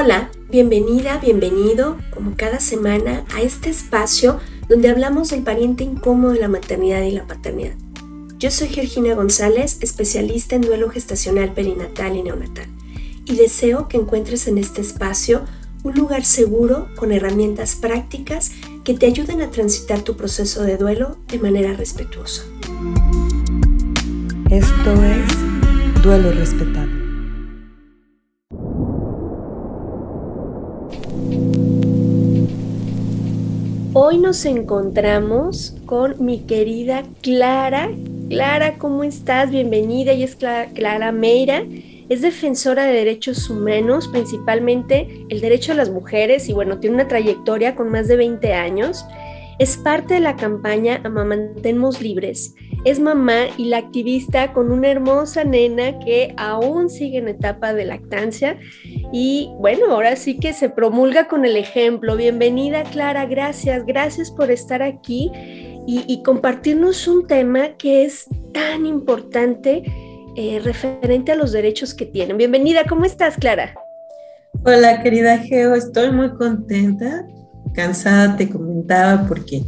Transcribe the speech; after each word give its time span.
Hola, 0.00 0.30
bienvenida, 0.48 1.18
bienvenido, 1.18 1.96
como 2.14 2.36
cada 2.36 2.60
semana, 2.60 3.24
a 3.34 3.42
este 3.42 3.68
espacio 3.68 4.38
donde 4.68 4.90
hablamos 4.90 5.30
del 5.30 5.42
pariente 5.42 5.82
incómodo 5.82 6.34
de 6.34 6.38
la 6.38 6.46
maternidad 6.46 7.02
y 7.02 7.10
la 7.10 7.26
paternidad. 7.26 7.74
Yo 8.38 8.52
soy 8.52 8.68
Georgina 8.68 9.16
González, 9.16 9.78
especialista 9.80 10.54
en 10.54 10.62
duelo 10.62 10.88
gestacional 10.88 11.52
perinatal 11.52 12.14
y 12.14 12.22
neonatal, 12.22 12.66
y 13.24 13.34
deseo 13.34 13.88
que 13.88 13.96
encuentres 13.96 14.46
en 14.46 14.58
este 14.58 14.82
espacio 14.82 15.42
un 15.82 15.96
lugar 15.96 16.24
seguro 16.24 16.86
con 16.94 17.10
herramientas 17.10 17.74
prácticas 17.74 18.52
que 18.84 18.94
te 18.94 19.06
ayuden 19.06 19.40
a 19.40 19.50
transitar 19.50 20.02
tu 20.02 20.16
proceso 20.16 20.62
de 20.62 20.76
duelo 20.76 21.16
de 21.26 21.40
manera 21.40 21.72
respetuosa. 21.72 22.44
Esto 24.48 24.92
es 25.02 26.02
Duelo 26.04 26.30
Respetado. 26.30 26.87
Hoy 34.00 34.18
nos 34.18 34.44
encontramos 34.44 35.74
con 35.84 36.24
mi 36.24 36.42
querida 36.42 37.02
Clara. 37.20 37.90
Clara, 38.28 38.78
¿cómo 38.78 39.02
estás? 39.02 39.50
Bienvenida. 39.50 40.12
Ella 40.12 40.24
es 40.24 40.36
Clara, 40.36 41.10
Meira. 41.10 41.64
Es 42.08 42.22
defensora 42.22 42.84
de 42.84 42.92
derechos 42.92 43.50
humanos, 43.50 44.06
principalmente 44.06 45.26
el 45.30 45.40
derecho 45.40 45.72
de 45.72 45.78
las 45.78 45.90
mujeres, 45.90 46.48
y 46.48 46.52
bueno, 46.52 46.78
tiene 46.78 46.94
una 46.94 47.08
trayectoria 47.08 47.74
con 47.74 47.90
más 47.90 48.06
de 48.06 48.16
20 48.16 48.54
años. 48.54 49.04
Es 49.58 49.76
parte 49.76 50.14
de 50.14 50.20
la 50.20 50.36
campaña 50.36 51.00
Amamantemos 51.02 52.00
Libres. 52.00 52.54
Es 52.84 53.00
mamá 53.00 53.46
y 53.56 53.64
la 53.64 53.78
activista 53.78 54.52
con 54.52 54.70
una 54.70 54.88
hermosa 54.88 55.42
nena 55.42 55.98
que 55.98 56.32
aún 56.36 56.88
sigue 56.88 57.18
en 57.18 57.26
etapa 57.26 57.74
de 57.74 57.84
lactancia. 57.84 58.56
Y 59.12 59.50
bueno, 59.58 59.90
ahora 59.90 60.14
sí 60.14 60.38
que 60.38 60.52
se 60.52 60.70
promulga 60.70 61.26
con 61.26 61.44
el 61.44 61.56
ejemplo. 61.56 62.16
Bienvenida 62.16 62.84
Clara, 62.84 63.26
gracias, 63.26 63.84
gracias 63.84 64.30
por 64.30 64.52
estar 64.52 64.80
aquí 64.80 65.32
y, 65.88 66.22
compartirnos 66.22 67.08
un 67.08 67.26
tema 67.26 67.76
que 67.78 68.04
es 68.04 68.26
tan 68.52 68.86
importante 68.86 69.82
eh, 70.36 70.60
referente 70.62 71.32
a 71.32 71.34
los 71.34 71.50
derechos 71.50 71.94
que 71.94 72.06
tienen. 72.06 72.36
Bienvenida, 72.36 72.84
¿cómo 72.88 73.06
estás 73.06 73.36
Clara? 73.36 73.74
Hola 74.64 75.02
querida 75.02 75.38
Geo, 75.38 75.74
estoy 75.74 76.12
muy 76.12 76.30
contenta 76.34 77.26
cansada, 77.72 78.36
te 78.36 78.48
comentaba, 78.48 79.26
porque 79.26 79.64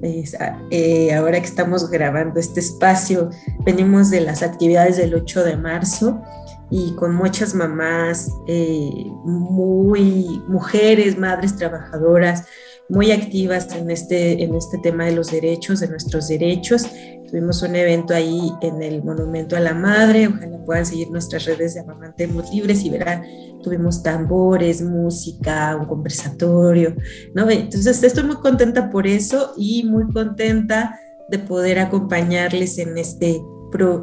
eh, 0.00 1.14
ahora 1.14 1.40
que 1.40 1.46
estamos 1.46 1.90
grabando 1.90 2.38
este 2.38 2.60
espacio, 2.60 3.30
venimos 3.64 4.10
de 4.10 4.20
las 4.20 4.42
actividades 4.42 4.96
del 4.96 5.14
8 5.14 5.44
de 5.44 5.56
marzo 5.56 6.22
y 6.70 6.94
con 6.94 7.14
muchas 7.14 7.54
mamás, 7.54 8.30
eh, 8.46 9.06
muy 9.24 10.42
mujeres, 10.46 11.18
madres 11.18 11.56
trabajadoras, 11.56 12.44
muy 12.88 13.12
activas 13.12 13.74
en 13.74 13.90
este, 13.90 14.42
en 14.42 14.54
este 14.54 14.78
tema 14.78 15.04
de 15.04 15.12
los 15.12 15.30
derechos, 15.30 15.80
de 15.80 15.88
nuestros 15.88 16.28
derechos. 16.28 16.86
Tuvimos 17.28 17.62
un 17.62 17.76
evento 17.76 18.14
ahí 18.14 18.50
en 18.62 18.82
el 18.82 19.02
Monumento 19.04 19.56
a 19.56 19.60
la 19.60 19.74
Madre, 19.74 20.28
ojalá 20.28 20.64
puedan 20.64 20.86
seguir 20.86 21.10
nuestras 21.10 21.44
redes 21.44 21.74
de 21.74 21.80
Amamantemos 21.80 22.50
Libres 22.52 22.82
y 22.84 22.90
verán, 22.90 23.22
tuvimos 23.62 24.02
tambores, 24.02 24.80
música, 24.80 25.76
un 25.76 25.86
conversatorio, 25.86 26.94
¿no? 27.34 27.50
Entonces 27.50 28.02
estoy 28.02 28.24
muy 28.24 28.36
contenta 28.36 28.88
por 28.90 29.06
eso 29.06 29.52
y 29.58 29.84
muy 29.84 30.10
contenta 30.12 30.98
de 31.30 31.38
poder 31.38 31.78
acompañarles 31.78 32.78
en 32.78 32.96
este, 32.96 33.40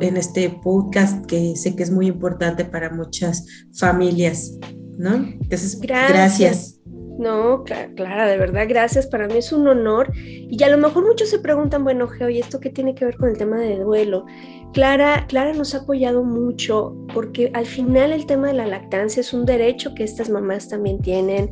en 0.02 0.18
este 0.18 0.50
podcast 0.64 1.26
que 1.26 1.56
sé 1.56 1.76
que 1.76 1.84
es 1.84 1.90
muy 1.90 2.08
importante 2.08 2.66
para 2.66 2.92
muchas 2.92 3.46
familias, 3.74 4.52
¿no? 4.98 5.16
Entonces, 5.16 5.80
gracias. 5.80 6.75
No, 7.18 7.64
Clara, 7.64 8.28
de 8.28 8.38
verdad, 8.38 8.66
gracias. 8.68 9.08
Para 9.08 9.28
mí 9.28 9.38
es 9.38 9.52
un 9.54 9.68
honor. 9.68 10.12
Y 10.16 10.62
a 10.64 10.70
lo 10.70 10.78
mejor 10.78 11.06
muchos 11.06 11.30
se 11.30 11.40
preguntan, 11.40 11.84
bueno, 11.84 12.08
Geo, 12.08 12.30
¿y 12.30 12.40
esto 12.40 12.60
qué 12.60 12.70
tiene 12.70 12.94
que 12.94 13.06
ver 13.06 13.16
con 13.16 13.30
el 13.30 13.38
tema 13.38 13.58
de 13.58 13.80
duelo? 13.80 14.26
Clara, 14.74 15.26
Clara 15.28 15.54
nos 15.54 15.74
ha 15.74 15.80
apoyado 15.80 16.24
mucho 16.24 16.96
porque 17.14 17.52
al 17.54 17.66
final 17.66 18.12
el 18.12 18.26
tema 18.26 18.48
de 18.48 18.54
la 18.54 18.68
lactancia 18.68 19.22
es 19.22 19.34
un 19.34 19.46
derecho 19.46 19.96
que 19.96 20.04
estas 20.04 20.30
mamás 20.30 20.68
también 20.68 21.02
tienen. 21.02 21.50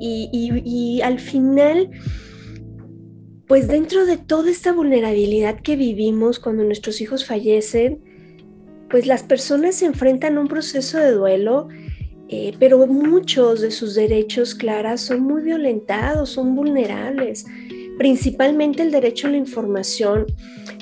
Y, 0.00 0.30
y 0.64 1.02
al 1.02 1.18
final, 1.18 1.90
pues 3.48 3.66
dentro 3.66 4.06
de 4.06 4.16
toda 4.16 4.50
esta 4.50 4.72
vulnerabilidad 4.72 5.60
que 5.60 5.76
vivimos 5.76 6.38
cuando 6.38 6.62
nuestros 6.62 7.00
hijos 7.00 7.26
fallecen, 7.26 8.00
pues 8.88 9.06
las 9.06 9.22
personas 9.22 9.76
se 9.76 9.86
enfrentan 9.86 10.36
a 10.36 10.40
un 10.40 10.48
proceso 10.48 10.98
de 10.98 11.12
duelo 11.12 11.68
eh, 12.32 12.54
pero 12.60 12.86
muchos 12.86 13.60
de 13.60 13.72
sus 13.72 13.96
derechos, 13.96 14.54
Clara, 14.54 14.96
son 14.98 15.22
muy 15.22 15.42
violentados, 15.42 16.30
son 16.30 16.54
vulnerables, 16.54 17.44
principalmente 17.98 18.84
el 18.84 18.92
derecho 18.92 19.26
a 19.26 19.30
la 19.30 19.36
información. 19.36 20.26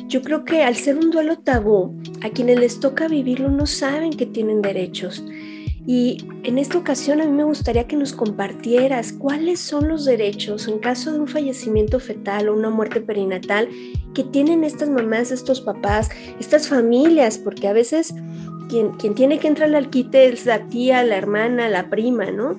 Yo 0.09 0.21
creo 0.21 0.45
que 0.45 0.63
al 0.63 0.77
ser 0.77 0.99
un 0.99 1.11
duelo 1.11 1.39
tabú, 1.39 1.99
a 2.23 2.29
quienes 2.29 2.61
les 2.61 2.81
toca 2.81 3.09
vivirlo 3.09 3.49
no 3.49 3.65
saben 3.65 4.11
que 4.11 4.27
tienen 4.27 4.61
derechos. 4.61 5.25
Y 5.87 6.19
en 6.45 6.59
esta 6.59 6.77
ocasión 6.77 7.23
a 7.23 7.25
mí 7.25 7.33
me 7.33 7.45
gustaría 7.45 7.89
que 7.89 7.97
nos 7.97 8.13
compartieras 8.13 9.15
cuáles 9.15 9.59
son 9.59 9.89
los 9.89 10.05
derechos 10.05 10.69
en 10.69 10.81
caso 10.81 11.15
de 11.15 11.21
un 11.21 11.29
fallecimiento 11.29 11.99
fetal 11.99 12.51
o 12.51 12.55
una 12.55 12.69
muerte 12.69 13.01
perinatal 13.01 13.71
que 14.15 14.23
tienen 14.23 14.65
estas 14.65 14.91
mamás, 14.91 15.31
estos 15.31 15.63
papás, 15.63 16.11
estas 16.39 16.69
familias, 16.69 17.39
porque 17.39 17.69
a 17.69 17.73
veces 17.73 18.13
quien, 18.69 18.97
tiene 19.15 19.39
que 19.39 19.49
entrar 19.49 19.75
al 19.75 19.91
quite 19.91 20.29
es 20.29 20.47
la 20.47 20.67
tía, 20.69 21.03
la 21.05 21.17
hermana, 21.17 21.69
la 21.69 21.91
prima, 21.91 22.31
¿no? 22.31 22.59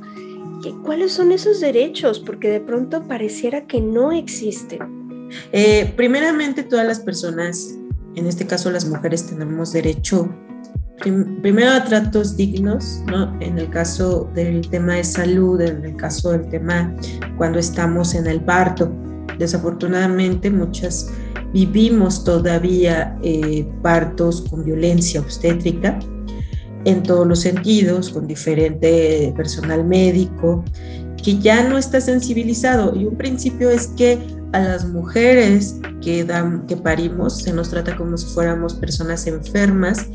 ¿Cuáles 0.84 1.14
son 1.14 1.32
esos 1.32 1.62
derechos? 1.62 2.20
Porque 2.20 2.50
de 2.50 2.60
pronto 2.60 3.04
pareciera 3.08 3.66
que 3.66 3.80
no 3.80 4.12
existen. 4.12 5.30
Eh, 5.52 5.94
primeramente, 5.96 6.64
todas 6.64 6.86
las 6.86 7.00
personas, 7.00 7.76
en 8.16 8.28
este 8.28 8.46
caso 8.46 8.70
las 8.70 8.86
mujeres, 8.86 9.28
tenemos 9.28 9.72
derecho 9.72 10.30
primero 11.42 11.72
a 11.72 11.84
tratos 11.84 12.36
dignos, 12.36 13.02
¿no? 13.08 13.40
En 13.40 13.58
el 13.58 13.70
caso 13.70 14.30
del 14.34 14.68
tema 14.70 14.96
de 14.96 15.04
salud, 15.04 15.62
en 15.62 15.86
el 15.86 15.96
caso 15.96 16.32
del 16.32 16.50
tema 16.50 16.94
cuando 17.38 17.60
estamos 17.60 18.16
en 18.16 18.28
el 18.28 18.42
parto. 18.42 18.92
Desafortunadamente, 19.38 20.50
muchas 20.50 21.10
vivimos 21.54 22.24
todavía 22.24 23.18
eh, 23.24 23.68
partos 23.82 24.42
con 24.50 24.64
violencia 24.64 25.22
obstétrica 25.22 26.00
en 26.86 27.04
todos 27.04 27.28
los 27.28 27.40
sentidos, 27.40 28.10
con 28.10 28.28
diferente 28.28 29.34
personal 29.36 29.84
médico, 29.86 30.64
que 31.22 31.38
ya 31.38 31.68
no 31.68 31.78
está 31.78 32.00
sensibilizado. 32.00 32.96
Y 32.96 33.06
un 33.06 33.18
principio 33.18 33.70
es 33.70 33.88
que 33.88 34.20
a 34.54 34.60
las 34.60 34.88
mujeres 34.88 35.80
que, 36.02 36.24
dan, 36.24 36.66
que 36.66 36.78
parimos 36.78 37.42
se 37.42 37.54
nos 37.54 37.70
trata 37.70 37.96
como 37.96 38.18
si 38.18 38.26
fuéramos 38.28 38.74
personas 38.74 39.28
enfermas 39.28 40.08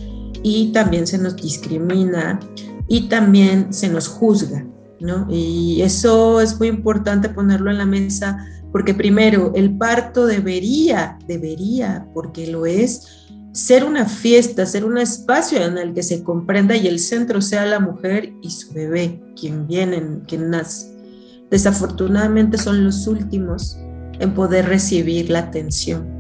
y 0.42 0.72
también 0.72 1.06
se 1.06 1.18
nos 1.18 1.36
discrimina 1.36 2.40
y 2.88 3.08
también 3.08 3.72
se 3.72 3.88
nos 3.88 4.08
juzga. 4.08 4.66
¿no? 5.00 5.26
Y 5.30 5.82
eso 5.82 6.40
es 6.40 6.58
muy 6.58 6.68
importante 6.68 7.28
ponerlo 7.28 7.70
en 7.70 7.78
la 7.78 7.86
mesa 7.86 8.38
porque 8.74 8.92
primero, 8.92 9.52
el 9.54 9.78
parto 9.78 10.26
debería, 10.26 11.16
debería, 11.28 12.08
porque 12.12 12.48
lo 12.48 12.66
es, 12.66 13.28
ser 13.52 13.84
una 13.84 14.04
fiesta, 14.04 14.66
ser 14.66 14.84
un 14.84 14.98
espacio 14.98 15.64
en 15.64 15.78
el 15.78 15.94
que 15.94 16.02
se 16.02 16.24
comprenda 16.24 16.74
y 16.74 16.88
el 16.88 16.98
centro 16.98 17.40
sea 17.40 17.66
la 17.66 17.78
mujer 17.78 18.32
y 18.42 18.50
su 18.50 18.72
bebé, 18.72 19.22
quien 19.38 19.68
viene, 19.68 20.02
quien 20.26 20.50
nace. 20.50 20.92
Desafortunadamente 21.52 22.58
son 22.58 22.82
los 22.82 23.06
últimos 23.06 23.78
en 24.18 24.34
poder 24.34 24.66
recibir 24.66 25.30
la 25.30 25.38
atención. 25.38 26.18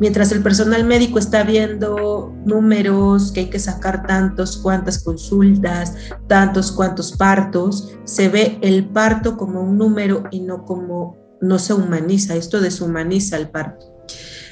Mientras 0.00 0.32
el 0.32 0.42
personal 0.42 0.84
médico 0.84 1.18
está 1.18 1.42
viendo 1.42 2.34
números, 2.46 3.32
que 3.32 3.40
hay 3.40 3.50
que 3.50 3.58
sacar 3.58 4.06
tantos, 4.06 4.56
cuantas 4.56 5.04
consultas, 5.04 5.94
tantos, 6.26 6.72
cuantos 6.72 7.12
partos, 7.12 7.92
se 8.04 8.30
ve 8.30 8.58
el 8.62 8.88
parto 8.88 9.36
como 9.36 9.60
un 9.60 9.76
número 9.76 10.24
y 10.30 10.40
no 10.40 10.64
como 10.64 11.21
no 11.42 11.58
se 11.58 11.74
humaniza, 11.74 12.36
esto 12.36 12.60
deshumaniza 12.60 13.36
el 13.36 13.50
parto. 13.50 13.86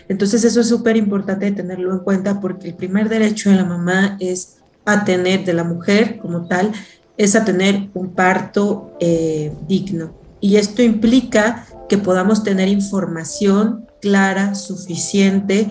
Entonces 0.08 0.44
eso 0.44 0.60
es 0.60 0.68
súper 0.68 0.96
importante 0.96 1.50
tenerlo 1.52 1.92
en 1.92 2.00
cuenta 2.00 2.40
porque 2.40 2.68
el 2.68 2.74
primer 2.74 3.08
derecho 3.08 3.48
de 3.48 3.56
la 3.56 3.64
mamá 3.64 4.16
es 4.20 4.56
a 4.84 5.04
tener, 5.04 5.44
de 5.44 5.52
la 5.52 5.64
mujer 5.64 6.18
como 6.18 6.48
tal, 6.48 6.72
es 7.16 7.36
a 7.36 7.44
tener 7.44 7.88
un 7.94 8.14
parto 8.14 8.96
eh, 8.98 9.52
digno. 9.68 10.12
Y 10.40 10.56
esto 10.56 10.82
implica 10.82 11.66
que 11.88 11.96
podamos 11.96 12.42
tener 12.42 12.68
información 12.68 13.86
clara, 14.00 14.54
suficiente 14.54 15.70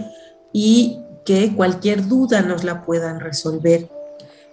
y 0.54 1.00
que 1.26 1.54
cualquier 1.54 2.08
duda 2.08 2.42
nos 2.42 2.64
la 2.64 2.84
puedan 2.84 3.20
resolver 3.20 3.90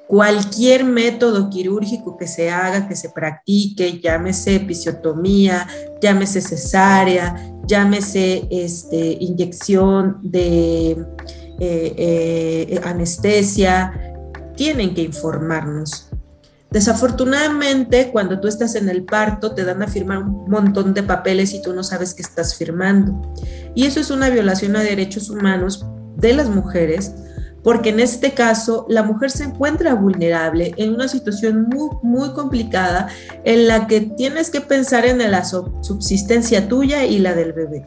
cualquier 0.06 0.84
método 0.84 1.50
quirúrgico 1.50 2.16
que 2.16 2.26
se 2.26 2.50
haga, 2.50 2.88
que 2.88 2.94
se 2.96 3.10
practique, 3.10 4.00
llámese 4.00 4.56
episiotomía, 4.56 5.66
llámese 6.00 6.40
cesárea, 6.40 7.34
llámese 7.66 8.46
este, 8.50 9.16
inyección 9.20 10.18
de 10.22 10.92
eh, 11.58 11.94
eh, 11.98 12.80
anestesia, 12.84 13.92
tienen 14.56 14.94
que 14.94 15.02
informarnos. 15.02 16.08
Desafortunadamente, 16.70 18.10
cuando 18.12 18.40
tú 18.40 18.48
estás 18.48 18.74
en 18.74 18.88
el 18.88 19.04
parto, 19.04 19.54
te 19.54 19.64
dan 19.64 19.82
a 19.82 19.88
firmar 19.88 20.18
un 20.18 20.50
montón 20.50 20.94
de 20.94 21.02
papeles 21.02 21.54
y 21.54 21.62
tú 21.62 21.72
no 21.72 21.82
sabes 21.82 22.12
qué 22.12 22.22
estás 22.22 22.56
firmando. 22.56 23.32
Y 23.74 23.86
eso 23.86 24.00
es 24.00 24.10
una 24.10 24.28
violación 24.28 24.76
a 24.76 24.82
derechos 24.82 25.30
humanos 25.30 25.86
de 26.16 26.34
las 26.34 26.48
mujeres, 26.48 27.14
porque 27.66 27.88
en 27.88 27.98
este 27.98 28.30
caso 28.30 28.86
la 28.88 29.02
mujer 29.02 29.28
se 29.28 29.42
encuentra 29.42 29.94
vulnerable 29.94 30.72
en 30.76 30.94
una 30.94 31.08
situación 31.08 31.66
muy, 31.68 31.88
muy 32.00 32.32
complicada 32.32 33.08
en 33.42 33.66
la 33.66 33.88
que 33.88 34.02
tienes 34.02 34.50
que 34.50 34.60
pensar 34.60 35.04
en 35.04 35.18
la 35.28 35.44
subsistencia 35.44 36.68
tuya 36.68 37.04
y 37.06 37.18
la 37.18 37.34
del 37.34 37.52
bebé, 37.52 37.84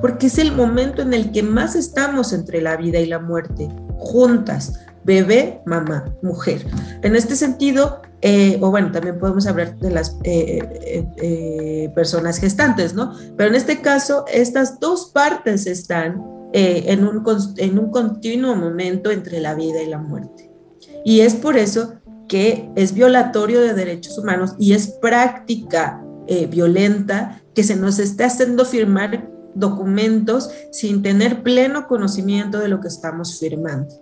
porque 0.00 0.28
es 0.28 0.38
el 0.38 0.52
momento 0.52 1.02
en 1.02 1.14
el 1.14 1.32
que 1.32 1.42
más 1.42 1.74
estamos 1.74 2.32
entre 2.32 2.62
la 2.62 2.76
vida 2.76 3.00
y 3.00 3.06
la 3.06 3.18
muerte, 3.18 3.68
juntas 3.96 4.86
bebé, 5.02 5.62
mamá, 5.66 6.04
mujer. 6.22 6.64
En 7.02 7.16
este 7.16 7.34
sentido, 7.34 8.02
eh, 8.20 8.56
o 8.60 8.70
bueno, 8.70 8.92
también 8.92 9.18
podemos 9.18 9.48
hablar 9.48 9.76
de 9.78 9.90
las 9.90 10.16
eh, 10.22 10.60
eh, 11.16 11.90
personas 11.92 12.38
gestantes, 12.38 12.94
¿no? 12.94 13.14
Pero 13.36 13.50
en 13.50 13.56
este 13.56 13.80
caso, 13.80 14.26
estas 14.32 14.78
dos 14.78 15.10
partes 15.12 15.66
están 15.66 16.37
en, 16.52 17.06
un, 17.06 17.24
en 17.56 17.78
un 17.78 17.90
continuo 17.90 18.54
momento 18.56 19.10
entre 19.10 19.40
la 19.40 19.54
vida 19.54 19.82
y 19.82 19.88
la 19.88 19.98
muerte. 19.98 20.50
Y 21.04 21.20
es 21.20 21.34
por 21.34 21.56
eso 21.56 21.94
que 22.28 22.70
es 22.76 22.92
violatorio 22.92 23.60
de 23.60 23.74
derechos 23.74 24.18
humanos 24.18 24.54
y 24.58 24.72
es 24.72 24.88
práctica 24.88 26.04
violenta 26.50 27.42
que 27.54 27.64
se 27.64 27.74
nos 27.74 27.98
está 27.98 28.26
haciendo 28.26 28.66
firmar 28.66 29.30
documentos 29.54 30.50
sin 30.70 31.02
tener 31.02 31.42
pleno 31.42 31.88
conocimiento 31.88 32.58
de 32.58 32.68
lo 32.68 32.80
que 32.80 32.88
estamos 32.88 33.38
firmando. 33.38 33.94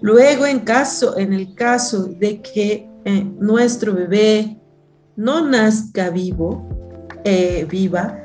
Luego, 0.00 0.46
en, 0.46 0.60
caso, 0.60 1.16
en 1.18 1.32
el 1.32 1.54
caso 1.54 2.04
de 2.04 2.40
que 2.40 2.88
eh, 3.04 3.24
nuestro 3.38 3.94
bebé 3.94 4.58
no 5.16 5.46
nazca 5.46 6.10
vivo, 6.10 6.68
eh, 7.24 7.66
viva, 7.70 8.18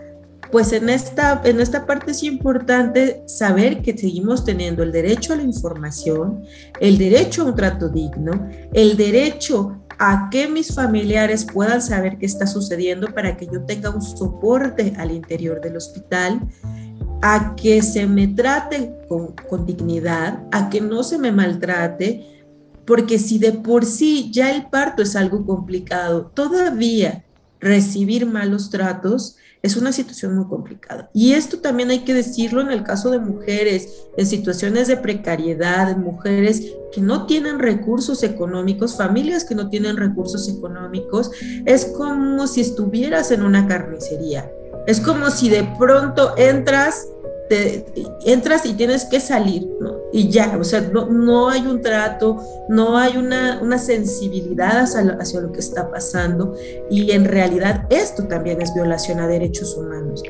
pues 0.51 0.71
en 0.74 0.89
esta, 0.89 1.42
en 1.44 1.59
esta 1.59 1.86
parte 1.86 2.12
es 2.12 2.24
importante 2.24 3.24
saber 3.27 3.81
que 3.81 3.97
seguimos 3.97 4.45
teniendo 4.45 4.83
el 4.83 4.92
derecho 4.92 5.33
a 5.33 5.38
la 5.38 5.44
información, 5.44 6.44
el 6.80 6.97
derecho 6.97 7.42
a 7.42 7.45
un 7.45 7.56
trato 7.56 7.89
digno, 7.89 8.47
el 8.74 8.95
derecho 8.95 9.81
a 9.97 10.30
que 10.30 10.47
mis 10.47 10.74
familiares 10.74 11.45
puedan 11.45 11.81
saber 11.81 12.18
qué 12.18 12.25
está 12.25 12.47
sucediendo 12.47 13.13
para 13.13 13.38
que 13.38 13.47
yo 13.47 13.63
tenga 13.63 13.89
un 13.89 14.01
soporte 14.01 14.94
al 14.97 15.12
interior 15.12 15.62
del 15.62 15.77
hospital, 15.77 16.42
a 17.21 17.56
que 17.56 17.81
se 17.81 18.06
me 18.06 18.27
trate 18.27 18.94
con, 19.07 19.65
dignidad, 19.65 20.44
a 20.51 20.69
que 20.69 20.81
no 20.81 21.03
se 21.03 21.18
me 21.18 21.31
maltrate, 21.31 22.44
porque 22.86 23.18
si 23.18 23.39
de 23.39 23.53
por 23.53 23.86
sí 23.86 24.30
ya 24.31 24.51
el 24.51 24.68
parto 24.68 25.01
es 25.01 25.15
algo 25.15 25.45
complicado, 25.45 26.27
todavía 26.27 27.24
recibir 27.59 28.25
malos 28.25 28.69
tratos 28.69 29.38
es 29.65 29.75
una 29.75 29.91
situación 29.91 30.35
muy 30.35 30.47
complicada. 30.47 31.09
Y 31.13 31.33
esto 31.33 31.59
también 31.59 31.89
hay 31.89 32.00
que 32.00 32.13
decirlo 32.13 32.62
en 32.62 32.71
el 32.71 32.83
caso 32.83 33.09
de 33.09 33.19
mujeres 33.19 34.07
en 34.15 34.25
situaciones 34.25 34.88
de 34.88 34.97
precariedad, 34.97 35.97
mujeres 35.97 36.62
que 36.94 37.01
no 37.01 37.25
tienen 37.25 37.59
recursos 37.59 38.23
económicos, 38.23 38.95
familias 38.95 39.44
que 39.44 39.56
no 39.56 39.69
tienen 39.69 39.97
recursos 39.97 40.47
económicos, 40.47 41.31
es 41.65 41.85
como 41.85 42.47
si 42.47 42.62
estuvieras 42.62 43.31
en 43.31 43.44
una 43.44 43.67
carnicería 43.67 44.50
es 44.88 45.00
como 45.00 45.29
si 45.31 45.50
de 45.50 45.63
pronto 45.79 46.35
entras, 46.38 47.07
entras 48.25 48.65
y 48.65 48.74
tienes 48.74 49.06
que 49.06 49.19
salir, 49.19 49.68
¿no? 49.80 49.95
Y 50.12 50.30
ya, 50.30 50.57
o 50.59 50.63
sea, 50.63 50.81
no, 50.81 51.06
no 51.07 51.50
hay 51.50 51.62
un 51.62 51.81
trato, 51.81 52.38
no 52.69 52.97
hay 52.97 53.18
una, 53.18 53.59
una 53.62 53.77
sensibilidad 53.77 54.83
hacia, 54.83 55.42
lo 55.42 55.51
que 55.51 55.59
está 55.59 55.92
pasando 55.92 56.56
y 56.89 57.12
en 57.12 57.25
realidad 57.25 57.86
esto 57.89 58.24
también 58.24 58.62
es 58.62 58.74
violación 58.74 59.19
a 59.19 59.27
derechos 59.27 59.75
humanos. 59.77 60.24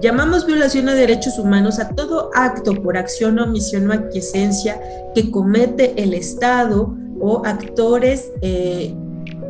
Llamamos 0.00 0.46
violación 0.46 0.88
a 0.88 0.94
derechos 0.94 1.38
humanos 1.38 1.78
a 1.78 1.88
todo 1.90 2.30
acto 2.34 2.74
por 2.82 2.96
acción, 2.96 3.38
omisión 3.38 3.90
o 3.90 3.92
aquiescencia 3.92 4.80
que 5.14 5.30
comete 5.30 5.94
el 6.02 6.14
Estado 6.14 6.94
o 7.20 7.42
actores 7.44 8.30
eh, 8.42 8.94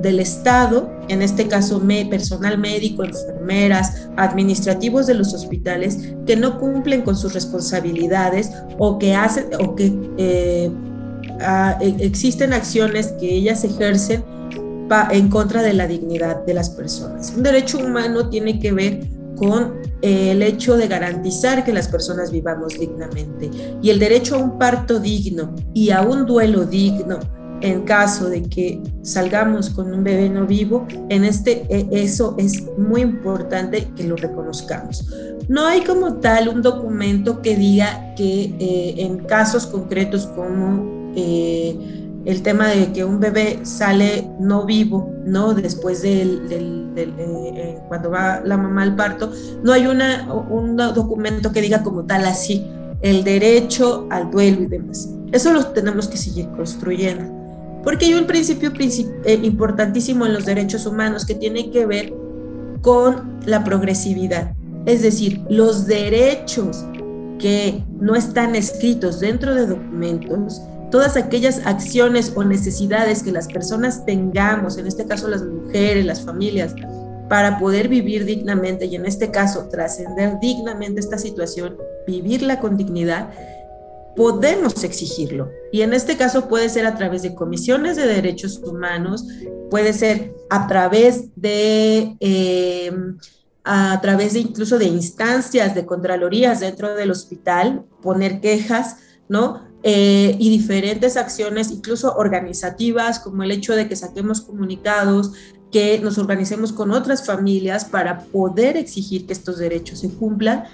del 0.05 0.21
Estado, 0.21 0.89
en 1.09 1.23
este 1.23 1.49
caso 1.49 1.83
personal 2.09 2.59
médico, 2.59 3.03
enfermeras, 3.03 4.09
administrativos 4.17 5.09
de 5.09 5.15
los 5.15 5.35
hospitales, 5.35 5.99
que 6.27 6.37
no 6.37 6.61
cumplen 6.61 7.03
con 7.03 7.17
sus 7.17 7.35
responsabilidades 7.35 8.53
o 8.79 8.99
que 8.99 9.15
hacen 9.15 9.47
o 9.59 9.75
que 9.75 9.93
eh, 10.19 10.71
e, 11.81 11.97
existen 11.99 12.53
acciones 12.53 13.09
que 13.19 13.35
ellas 13.35 13.65
ejercen 13.65 14.25
en 15.11 15.29
contra 15.29 15.63
de 15.63 15.73
la 15.73 15.87
dignidad 15.87 16.45
de 16.45 16.55
las 16.55 16.71
personas. 16.71 17.33
Un 17.37 17.43
derecho 17.43 17.79
humano 17.79 18.29
tiene 18.29 18.61
que 18.61 18.71
ver 18.71 19.01
con 19.37 19.81
eh, 20.03 20.33
el 20.33 20.43
hecho 20.43 20.77
de 20.77 20.87
garantizar 20.87 21.65
que 21.65 21.73
las 21.73 21.89
personas 21.89 22.31
vivamos 22.31 22.79
dignamente 22.79 23.51
y 23.83 23.91
el 23.91 23.99
derecho 23.99 24.37
a 24.37 24.39
un 24.39 24.59
parto 24.59 25.01
digno 25.01 25.55
y 25.73 25.91
a 25.91 26.03
un 26.03 26.27
duelo 26.27 26.65
digno 26.65 27.19
en 27.61 27.83
caso 27.83 28.29
de 28.29 28.43
que 28.43 28.81
salgamos 29.03 29.71
con 29.71 29.93
un 29.93 30.05
bebé 30.05 30.29
no 30.29 30.47
vivo, 30.47 30.87
en 31.09 31.25
este 31.25 31.65
e, 31.69 31.89
eso 31.93 32.35
es 32.39 32.65
muy 32.77 33.03
importante 33.03 33.89
que 33.97 34.05
lo 34.05 34.17
reconozcamos. 34.17 35.07
No 35.49 35.67
hay 35.67 35.83
como 35.83 36.15
tal 36.15 36.49
un 36.49 36.63
documento 36.63 37.43
que 37.43 37.57
diga 37.57 38.15
que 38.17 38.55
eh, 38.59 38.95
en 38.99 39.19
casos 39.19 39.67
concretos 39.67 40.27
como 40.27 41.13
eh, 41.17 41.77
el 42.25 42.43
tema 42.43 42.69
de 42.69 42.93
que 42.93 43.05
un 43.05 43.21
bebé 43.21 43.61
sale 43.65 44.29
no 44.41 44.65
vivo, 44.65 45.13
¿no? 45.27 45.53
Después 45.55 46.03
del, 46.03 46.43
eh, 46.97 47.79
cuando 47.89 48.11
va 48.11 48.41
la 48.45 48.57
mamá 48.57 48.83
al 48.83 48.97
parto, 48.97 49.31
no 49.63 49.73
hay 49.73 49.87
una, 49.87 50.33
un 50.33 50.77
documento 50.77 51.53
que 51.53 51.61
diga 51.61 51.83
como 51.83 52.05
tal 52.05 52.25
así 52.25 52.67
el 53.03 53.23
derecho 53.23 54.07
al 54.11 54.31
duelo 54.31 54.63
y 54.63 54.67
demás. 54.67 55.11
Eso 55.33 55.53
lo 55.53 55.67
tenemos 55.67 56.09
que 56.09 56.17
seguir 56.17 56.49
construyendo 56.51 57.44
porque 57.85 58.07
hay 58.07 58.15
un 58.15 58.27
principio 58.27 58.73
eh, 58.79 59.41
importantísimo 59.43 60.27
en 60.27 60.33
los 60.33 60.47
derechos 60.47 60.87
humanos 60.87 61.25
que 61.25 61.35
tiene 61.35 61.71
que 61.71 61.87
ver 61.87 62.15
con 62.81 63.39
la 63.47 63.63
progresividad. 63.63 64.55
Es 64.87 65.03
decir, 65.03 65.41
los 65.49 65.87
derechos 65.87 66.85
que 67.39 67.83
no 68.01 68.15
están 68.15 68.55
escritos 68.55 69.21
dentro 69.21 69.55
de 69.55 69.67
documentos, 69.67 70.63
todas 70.91 71.17
aquellas 71.17 71.67
acciones 71.67 72.33
o 72.35 72.45
necesidades 72.45 73.23
que 73.23 73.33
las 73.33 73.49
personas 73.49 74.05
tengamos, 74.07 74.79
en 74.79 74.87
este 74.87 75.07
caso 75.07 75.29
las 75.29 75.43
mujeres, 75.43 76.05
las 76.05 76.23
familias, 76.23 76.75
para 77.29 77.59
poder 77.59 77.89
vivir 77.89 78.25
dignamente 78.25 78.87
y 78.87 78.97
en 78.97 79.07
este 79.07 79.31
caso 79.31 79.69
trascender 79.71 80.39
dignamente 80.41 81.01
esta 81.01 81.19
situación, 81.19 81.77
vivirla 82.07 82.61
con 82.61 82.77
dignidad, 82.77 83.31
podemos 84.17 84.85
exigirlo. 84.85 85.51
Y 85.73 85.83
en 85.83 85.93
este 85.93 86.17
caso 86.17 86.49
puede 86.49 86.69
ser 86.69 86.87
a 86.87 86.97
través 86.97 87.23
de 87.23 87.35
comisiones 87.35 87.97
de 87.97 88.07
derechos 88.07 88.59
humanos, 88.59 89.27
puede 89.71 89.93
ser 89.93 90.35
a 90.51 90.67
través 90.67 91.35
de, 91.37 92.17
em, 92.21 93.19
a 93.65 93.99
través 94.01 94.35
de 94.35 94.41
incluso 94.41 94.79
de 94.79 94.87
instancias 94.87 95.75
de 95.75 95.87
contralorías 95.87 96.61
dentro 96.61 96.95
del 96.95 97.11
hospital, 97.11 97.85
poner 98.03 98.41
quejas, 98.41 98.97
¿no? 99.29 99.63
Eh, 99.83 100.37
y 100.39 100.49
diferentes 100.49 101.17
acciones, 101.17 101.71
incluso 101.71 102.15
organizativas, 102.15 103.19
como 103.19 103.43
el 103.43 103.51
hecho 103.51 103.75
de 103.75 103.89
que 103.89 103.97
saquemos 103.97 104.41
comunicados, 104.41 105.33
que 105.71 105.99
nos 105.99 106.19
organicemos 106.19 106.73
con 106.73 106.93
otras 106.93 107.27
familias 107.27 107.85
para 107.85 108.21
poder 108.21 108.77
exigir 108.77 109.27
que 109.27 109.33
estos 109.33 109.59
derechos 109.59 109.99
se 110.01 110.09
cumplan 110.09 110.65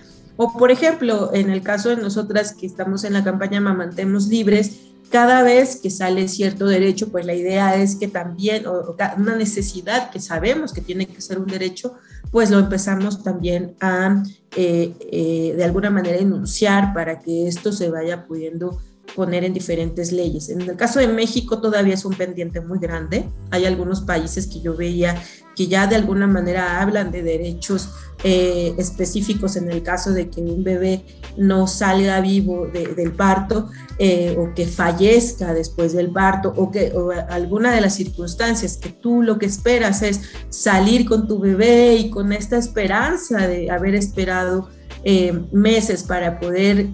o 0.42 0.54
por 0.54 0.70
ejemplo, 0.70 1.34
en 1.34 1.50
el 1.50 1.60
caso 1.60 1.90
de 1.90 1.96
nosotras 1.96 2.54
que 2.54 2.64
estamos 2.64 3.04
en 3.04 3.12
la 3.12 3.22
campaña 3.22 3.60
Mamantemos 3.60 4.28
Libres, 4.28 4.80
cada 5.10 5.42
vez 5.42 5.76
que 5.76 5.90
sale 5.90 6.28
cierto 6.28 6.64
derecho, 6.64 7.10
pues 7.10 7.26
la 7.26 7.34
idea 7.34 7.76
es 7.76 7.94
que 7.96 8.08
también, 8.08 8.66
o, 8.66 8.96
una 9.18 9.36
necesidad 9.36 10.08
que 10.08 10.18
sabemos 10.18 10.72
que 10.72 10.80
tiene 10.80 11.04
que 11.04 11.20
ser 11.20 11.38
un 11.38 11.46
derecho, 11.46 11.92
pues 12.30 12.50
lo 12.50 12.58
empezamos 12.58 13.22
también 13.22 13.74
a, 13.82 14.22
eh, 14.56 14.94
eh, 15.12 15.52
de 15.58 15.62
alguna 15.62 15.90
manera, 15.90 16.16
enunciar 16.16 16.94
para 16.94 17.20
que 17.20 17.46
esto 17.46 17.70
se 17.70 17.90
vaya 17.90 18.24
pudiendo 18.26 18.80
poner 19.14 19.44
en 19.44 19.52
diferentes 19.52 20.10
leyes. 20.10 20.48
En 20.48 20.62
el 20.62 20.74
caso 20.74 21.00
de 21.00 21.08
México 21.08 21.60
todavía 21.60 21.92
es 21.92 22.06
un 22.06 22.14
pendiente 22.14 22.62
muy 22.62 22.78
grande. 22.78 23.28
Hay 23.50 23.66
algunos 23.66 24.00
países 24.00 24.46
que 24.46 24.62
yo 24.62 24.74
veía 24.74 25.22
que 25.60 25.66
ya 25.66 25.86
de 25.86 25.94
alguna 25.94 26.26
manera 26.26 26.80
hablan 26.80 27.12
de 27.12 27.22
derechos 27.22 27.90
eh, 28.24 28.72
específicos 28.78 29.56
en 29.56 29.70
el 29.70 29.82
caso 29.82 30.10
de 30.10 30.30
que 30.30 30.40
un 30.40 30.64
bebé 30.64 31.04
no 31.36 31.66
salga 31.66 32.18
vivo 32.22 32.66
del 32.66 33.12
parto 33.12 33.68
eh, 33.98 34.34
o 34.38 34.54
que 34.54 34.66
fallezca 34.66 35.52
después 35.52 35.92
del 35.92 36.12
parto 36.12 36.50
o 36.56 36.70
que 36.70 36.94
alguna 37.28 37.72
de 37.74 37.82
las 37.82 37.94
circunstancias 37.94 38.78
que 38.78 38.88
tú 38.88 39.20
lo 39.20 39.38
que 39.38 39.44
esperas 39.44 40.00
es 40.00 40.22
salir 40.48 41.04
con 41.04 41.28
tu 41.28 41.38
bebé 41.38 41.96
y 41.96 42.08
con 42.08 42.32
esta 42.32 42.56
esperanza 42.56 43.46
de 43.46 43.70
haber 43.70 43.94
esperado 43.94 44.70
eh, 45.04 45.38
meses 45.52 46.04
para 46.04 46.40
poder 46.40 46.88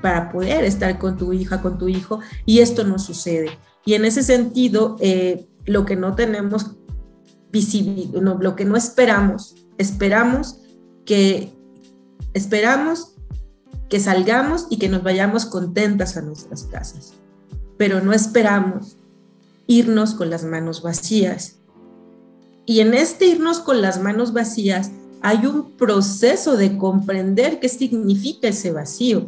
para 0.00 0.32
poder 0.32 0.64
estar 0.64 0.98
con 0.98 1.18
tu 1.18 1.34
hija, 1.34 1.60
con 1.60 1.76
tu 1.76 1.88
hijo, 1.90 2.20
y 2.46 2.60
esto 2.60 2.84
no 2.84 2.98
sucede. 2.98 3.50
Y 3.84 3.92
en 3.92 4.06
ese 4.06 4.22
sentido, 4.22 4.96
lo 5.66 5.84
que 5.84 5.94
no 5.94 6.14
tenemos 6.14 6.77
lo 7.52 8.56
que 8.56 8.64
no 8.64 8.76
esperamos. 8.76 9.56
Esperamos 9.78 10.60
que 11.04 11.52
esperamos 12.34 13.14
que 13.88 14.00
salgamos 14.00 14.66
y 14.70 14.78
que 14.78 14.88
nos 14.88 15.02
vayamos 15.02 15.46
contentas 15.46 16.16
a 16.16 16.22
nuestras 16.22 16.64
casas, 16.64 17.14
pero 17.76 18.00
no 18.00 18.12
esperamos 18.12 18.98
irnos 19.66 20.14
con 20.14 20.30
las 20.30 20.44
manos 20.44 20.82
vacías. 20.82 21.56
Y 22.66 22.80
en 22.80 22.92
este 22.92 23.26
irnos 23.26 23.60
con 23.60 23.80
las 23.80 24.00
manos 24.00 24.32
vacías 24.32 24.90
hay 25.22 25.46
un 25.46 25.72
proceso 25.72 26.56
de 26.56 26.76
comprender 26.76 27.60
qué 27.60 27.68
significa 27.68 28.48
ese 28.48 28.72
vacío, 28.72 29.26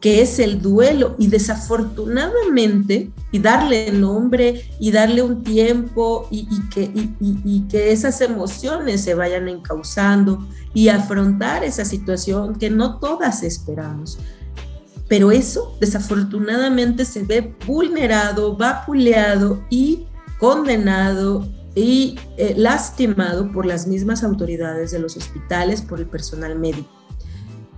que 0.00 0.22
es 0.22 0.38
el 0.38 0.62
duelo 0.62 1.16
y 1.18 1.26
desafortunadamente, 1.26 3.10
y 3.32 3.38
darle 3.40 3.90
nombre 3.90 4.70
y 4.78 4.92
darle 4.92 5.22
un 5.22 5.42
tiempo 5.42 6.28
y, 6.30 6.46
que, 6.70 6.90
y, 7.20 7.60
que 7.68 7.90
esas 7.90 8.20
emociones 8.20 9.02
se 9.02 9.14
vayan 9.14 9.48
encauzando 9.48 10.46
y 10.72 10.88
afrontar 10.88 11.64
esa 11.64 11.84
situación 11.84 12.54
que 12.54 12.70
no 12.70 13.00
todas 13.00 13.42
esperamos. 13.42 14.18
Pero 15.08 15.32
eso 15.32 15.76
desafortunadamente 15.80 17.04
se 17.04 17.24
ve 17.24 17.54
vulnerado, 17.66 18.56
vapuleado 18.56 19.64
y 19.68 20.06
condenado 20.38 21.48
y 21.74 22.18
eh, 22.36 22.54
lastimado 22.56 23.50
por 23.50 23.66
las 23.66 23.86
mismas 23.86 24.22
autoridades 24.22 24.90
de 24.92 25.00
los 25.00 25.16
hospitales, 25.16 25.82
por 25.82 25.98
el 25.98 26.06
personal 26.06 26.58
médico. 26.58 26.97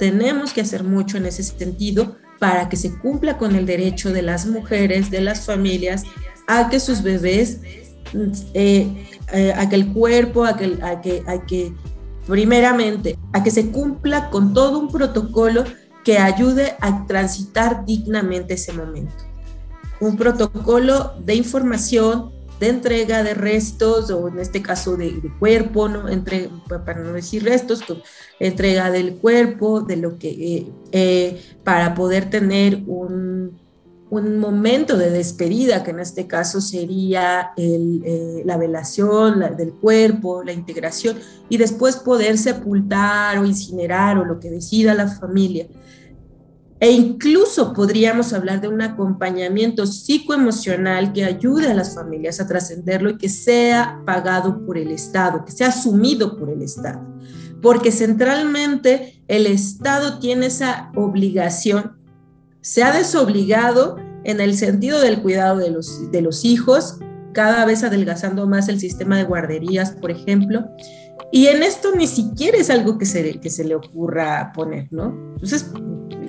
Tenemos 0.01 0.55
que 0.55 0.63
hacer 0.63 0.83
mucho 0.83 1.19
en 1.19 1.27
ese 1.27 1.43
sentido 1.43 2.17
para 2.39 2.71
que 2.71 2.77
se 2.77 2.99
cumpla 2.99 3.37
con 3.37 3.55
el 3.55 3.67
derecho 3.67 4.11
de 4.15 4.23
las 4.23 4.47
mujeres, 4.47 5.11
de 5.11 5.21
las 5.21 5.45
familias, 5.45 6.05
a 6.47 6.71
que 6.71 6.81
sus 6.81 7.03
bebés, 7.03 7.61
eh, 8.55 9.07
eh, 9.31 9.53
a 9.55 9.69
que 9.69 9.77
el 9.77 9.93
cuerpo, 9.93 10.47
a 10.47 10.57
que, 10.57 10.79
a 10.83 11.03
que, 11.03 11.23
a 11.27 11.45
que 11.45 11.75
primeramente, 12.27 13.19
a 13.35 13.43
que 13.43 13.51
se 13.51 13.71
cumpla 13.71 14.31
con 14.31 14.55
todo 14.55 14.79
un 14.79 14.89
protocolo 14.89 15.65
que 16.03 16.17
ayude 16.17 16.77
a 16.81 17.07
transitar 17.07 17.85
dignamente 17.85 18.55
ese 18.55 18.73
momento. 18.73 19.13
Un 20.01 20.17
protocolo 20.17 21.13
de 21.23 21.35
información, 21.35 22.33
de 22.61 22.69
entrega 22.69 23.23
de 23.23 23.33
restos, 23.33 24.11
o 24.11 24.29
en 24.29 24.39
este 24.39 24.61
caso 24.61 24.97
de, 24.97 25.19
cuerpo, 25.39 25.89
¿no? 25.89 26.09
Entre, 26.09 26.51
para 26.69 27.03
no 27.03 27.15
decir 27.15 27.43
restos, 27.43 27.83
entrega 28.39 28.91
del 28.91 29.15
cuerpo, 29.15 29.81
de 29.81 29.97
lo 29.97 30.19
que, 30.19 30.29
eh, 30.29 30.67
eh, 30.93 31.43
para 31.65 31.95
poder 31.95 32.29
tener 32.29 32.83
un, 32.87 33.59
un, 34.11 34.39
momento 34.39 34.99
de 34.99 35.09
despedida, 35.09 35.83
que 35.83 35.93
en 35.93 36.01
este 36.01 36.27
caso 36.27 36.61
sería 36.61 37.53
eh, 37.57 38.43
la 38.45 38.59
velación 38.59 39.41
del 39.57 39.73
cuerpo, 39.73 40.45
la 40.45 40.53
integración, 40.53 41.17
y 41.49 41.57
después 41.57 41.97
poder 41.97 42.37
sepultar 42.37 43.39
o 43.39 43.47
incinerar 43.47 44.19
o 44.19 44.27
lo 44.27 44.39
que 44.39 44.51
decida 44.51 44.93
la 44.93 45.09
familia. 45.09 45.67
E 46.81 46.91
incluso 46.91 47.75
podríamos 47.75 48.33
hablar 48.33 48.63
de 48.63 48.69
un 48.69 48.81
acompañamiento 48.81 49.87
psicoemocional 49.87 51.13
que 51.13 51.25
ayude 51.25 51.71
a 51.71 51.75
las 51.75 51.95
familias 51.95 52.41
a 52.41 52.47
trascenderlo 52.47 53.11
y 53.11 53.19
que 53.19 53.29
sea 53.29 54.01
pagado 54.07 54.65
por 54.65 54.79
el 54.79 54.91
Estado, 54.91 55.45
que 55.45 55.53
sea 55.53 55.69
asumido 55.69 56.39
por 56.39 56.49
el 56.49 56.63
Estado. 56.63 57.07
Porque 57.61 57.93
centralmente 57.93 59.23
el 59.29 59.47
Estado 59.47 60.19
tiene 60.21 60.47
esa 60.47 60.91
obligación, 60.97 61.99
se 62.63 62.83
ha 62.83 62.97
desobligado 62.97 63.97
en 64.25 64.41
el 64.41 64.57
sentido 64.57 65.01
del 65.01 65.21
cuidado 65.21 65.59
de 65.59 65.71
los, 65.71 66.11
de 66.11 66.23
los 66.23 66.47
hijos, 66.47 66.99
cada 67.35 67.67
vez 67.67 67.85
adelgazando 67.85 68.47
más 68.47 68.69
el 68.69 68.81
sistema 68.81 69.19
de 69.19 69.25
guarderías, 69.25 69.93
por 69.93 70.11
ejemplo, 70.11 70.65
y 71.31 71.47
en 71.47 71.63
esto 71.63 71.95
ni 71.95 72.07
siquiera 72.07 72.57
es 72.59 72.71
algo 72.71 72.99
que 72.99 73.07
se, 73.07 73.39
que 73.39 73.51
se 73.51 73.65
le 73.65 73.75
ocurra 73.75 74.53
poner, 74.55 74.89
¿no? 74.91 75.15
Entonces, 75.35 75.71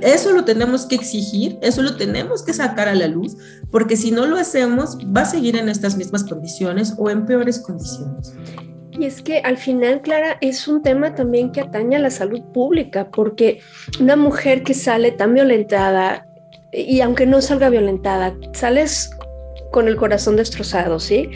eso 0.02 0.32
lo 0.32 0.46
tenemos 0.46 0.86
que 0.86 0.96
exigir, 0.96 1.58
eso 1.62 1.82
lo 1.82 1.96
tenemos 1.96 2.44
que 2.44 2.54
sacar 2.54 2.88
a 2.88 2.96
la 2.96 3.08
luz, 3.08 3.38
porque 3.70 3.96
si 3.96 4.12
no 4.12 4.26
lo 4.26 4.38
hacemos, 4.38 4.98
va 5.16 5.22
a 5.22 5.26
seguir 5.26 5.56
en 5.56 5.70
estas 5.70 5.98
mismas 5.98 6.24
condiciones 6.24 6.94
o 6.98 7.10
en 7.10 7.26
peores 7.26 7.60
condiciones. 7.60 8.34
Y 8.92 9.06
es 9.06 9.22
que 9.22 9.40
al 9.40 9.58
final, 9.58 10.02
Clara, 10.02 10.38
es 10.42 10.68
un 10.68 10.82
tema 10.82 11.16
también 11.16 11.52
que 11.52 11.62
atañe 11.62 11.96
a 11.96 12.00
la 12.00 12.12
salud 12.12 12.42
pública, 12.54 13.10
porque 13.10 13.60
una 14.00 14.16
mujer 14.16 14.64
que 14.64 14.74
sale 14.74 15.12
tan 15.12 15.34
violentada, 15.34 16.28
y 16.74 17.02
aunque 17.02 17.26
no 17.26 17.42
salga 17.42 17.70
violentada, 17.70 18.36
sales 18.54 19.10
con 19.72 19.88
el 19.88 19.96
corazón 19.96 20.36
destrozado, 20.36 21.00
¿sí? 21.00 21.30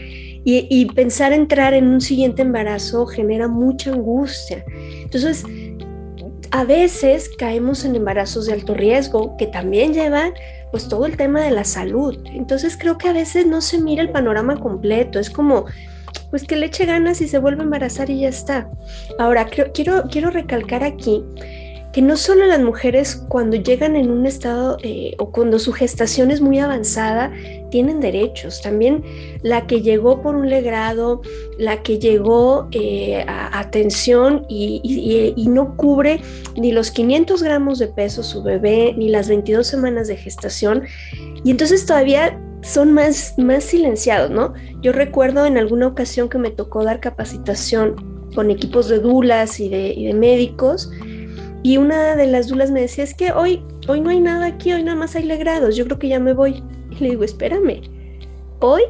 Y, 0.44 0.68
y 0.70 0.86
pensar 0.86 1.34
entrar 1.34 1.74
en 1.74 1.88
un 1.88 2.02
siguiente 2.02 2.42
embarazo 2.42 3.06
genera 3.06 3.48
mucha 3.48 3.92
angustia. 3.92 4.64
Entonces, 5.02 5.44
a 6.56 6.64
veces 6.64 7.30
caemos 7.38 7.84
en 7.84 7.98
embarazos 7.98 8.46
de 8.46 8.54
alto 8.54 8.74
riesgo 8.74 9.36
que 9.36 9.46
también 9.46 9.94
llevan 9.94 10.34
pues 10.72 10.88
todo 10.88 11.06
el 11.06 11.18
tema 11.18 11.42
de 11.42 11.52
la 11.52 11.66
salud. 11.66 12.18
Entonces 12.28 12.78
creo 12.78 12.98
que 12.98 13.10
a 13.10 13.14
veces 13.14 13.46
no 13.46 13.60
se 13.60 13.82
mira 13.82 14.02
el 14.02 14.10
panorama 14.10 14.56
completo, 14.56 15.20
es 15.20 15.30
como 15.30 15.66
pues 16.30 16.44
que 16.44 16.56
le 16.56 16.68
eche 16.68 16.86
ganas 16.86 17.20
y 17.20 17.28
se 17.28 17.40
vuelve 17.40 17.60
a 17.60 17.66
embarazar 17.66 18.10
y 18.10 18.22
ya 18.22 18.30
está. 18.30 18.70
Ahora 19.20 19.48
quiero, 19.48 20.04
quiero 20.10 20.30
recalcar 20.30 20.82
aquí 20.82 21.26
que 21.96 22.02
no 22.02 22.18
solo 22.18 22.46
las 22.46 22.60
mujeres 22.60 23.24
cuando 23.30 23.56
llegan 23.56 23.96
en 23.96 24.12
un 24.12 24.26
estado 24.26 24.78
eh, 24.84 25.16
o 25.18 25.32
cuando 25.32 25.60
su 25.60 25.72
gestación 25.72 26.30
es 26.30 26.42
muy 26.42 26.60
avanzada 26.60 27.32
tienen 27.72 28.02
derechos, 28.02 28.62
también 28.62 29.02
la 29.44 29.66
que 29.66 29.82
llegó 29.82 30.22
por 30.22 30.36
un 30.36 30.50
legrado, 30.50 31.22
la 31.58 31.84
que 31.84 31.98
llegó 31.98 32.68
eh, 32.72 33.24
a 33.30 33.58
atención 33.58 34.46
y, 34.50 35.48
no 35.48 35.78
cubre 35.78 36.20
ni 36.58 36.74
los 36.74 36.92
500 36.92 37.42
gramos 37.42 37.80
de 37.80 37.88
peso 37.88 38.24
su 38.24 38.44
bebé, 38.44 38.94
ni 38.98 39.08
las 39.08 39.30
22 39.30 39.66
semanas 39.66 40.10
de 40.10 40.18
gestación, 40.18 40.84
y 41.46 41.52
entonces 41.52 41.86
todavía 41.86 42.38
son 42.62 42.92
más, 42.92 43.36
más 43.38 43.64
silenciados, 43.64 44.32
¿no? 44.32 44.54
Yo 44.82 44.92
recuerdo 44.92 45.46
en 45.46 45.58
alguna 45.58 45.88
ocasión 45.88 46.28
que 46.28 46.40
me 46.40 46.50
tocó 46.50 46.84
dar 46.84 47.00
capacitación 47.00 47.96
con 48.36 48.52
equipos 48.52 48.90
de 48.90 49.00
dulas 49.00 49.62
y 49.62 49.70
de 49.70 50.14
médicos, 50.14 50.92
y 51.66 51.78
una 51.78 52.16
de 52.16 52.28
las 52.28 52.48
dulas 52.48 52.70
me 52.70 52.82
decía, 52.82 53.04
es 53.04 53.16
que 53.16 53.32
hoy, 53.32 53.60
hoy 53.88 54.00
no 54.00 54.12
hay 54.12 54.20
nada 54.20 54.46
aquí, 54.46 54.72
hoy 54.72 54.84
nada 54.84 54.96
más 54.96 55.16
hay 55.16 55.24
legrados, 55.24 55.76
yo 55.76 55.86
creo 55.86 55.98
que 55.98 56.10
ya 56.10 56.20
me 56.20 56.34
voy. 56.34 56.62
Y 56.92 57.04
le 57.04 57.10
digo, 57.10 57.24
espérame, 57.24 57.82
hoy, 58.60 58.84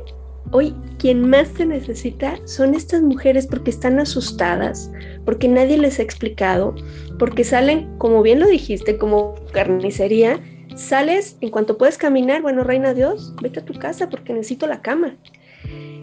hoy 0.51 0.75
quien 0.99 1.29
más 1.29 1.53
te 1.53 1.65
necesita 1.65 2.37
son 2.43 2.75
estas 2.75 3.01
mujeres 3.01 3.47
porque 3.47 3.71
están 3.71 3.97
asustadas, 3.97 4.91
porque 5.23 5.47
nadie 5.47 5.77
les 5.77 5.99
ha 5.99 6.03
explicado, 6.03 6.75
porque 7.17 7.45
salen, 7.45 7.97
como 7.97 8.21
bien 8.21 8.41
lo 8.41 8.47
dijiste, 8.47 8.97
como 8.97 9.35
carnicería, 9.53 10.41
sales 10.75 11.37
en 11.39 11.51
cuanto 11.51 11.77
puedes 11.77 11.97
caminar, 11.97 12.41
bueno, 12.41 12.65
reina 12.65 12.93
Dios, 12.93 13.33
vete 13.41 13.61
a 13.61 13.65
tu 13.65 13.75
casa 13.75 14.09
porque 14.09 14.33
necesito 14.33 14.67
la 14.67 14.81
cama. 14.81 15.15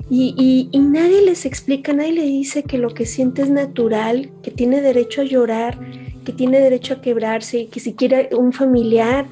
Y, 0.08 0.70
y, 0.72 0.78
nadie 0.78 1.20
les 1.20 1.44
explica, 1.44 1.92
nadie 1.92 2.12
le 2.12 2.24
dice 2.24 2.62
que 2.62 2.78
lo 2.78 2.94
que 2.94 3.04
siente 3.04 3.42
es 3.42 3.50
natural, 3.50 4.30
que 4.42 4.50
tiene 4.50 4.80
derecho 4.80 5.20
a 5.20 5.24
llorar, 5.24 5.78
que 6.24 6.32
tiene 6.32 6.60
derecho 6.60 6.94
a 6.94 7.00
quebrarse, 7.00 7.68
que 7.68 7.80
si 7.80 7.94
quiere 7.94 8.30
un 8.36 8.52
familiar, 8.52 9.26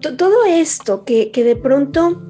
todo 0.00 0.44
esto 0.46 1.04
que, 1.04 1.30
de 1.34 1.56
pronto 1.56 2.22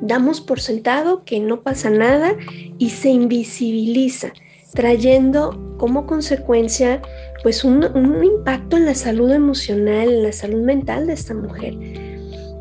damos 0.00 0.40
por 0.40 0.60
sentado 0.60 1.24
que 1.24 1.40
no 1.40 1.62
pasa 1.62 1.90
nada 1.90 2.36
y 2.78 2.90
se 2.90 3.10
invisibiliza, 3.10 4.32
trayendo 4.74 5.76
como 5.78 6.06
consecuencia 6.06 7.00
pues 7.42 7.64
un, 7.64 7.84
un, 7.96 8.24
impacto 8.24 8.76
en 8.76 8.86
la 8.86 8.94
salud 8.94 9.30
emocional, 9.30 10.08
en 10.08 10.22
la 10.24 10.32
salud 10.32 10.62
mental 10.62 11.06
de 11.06 11.12
esta 11.14 11.34
mujer, 11.34 11.74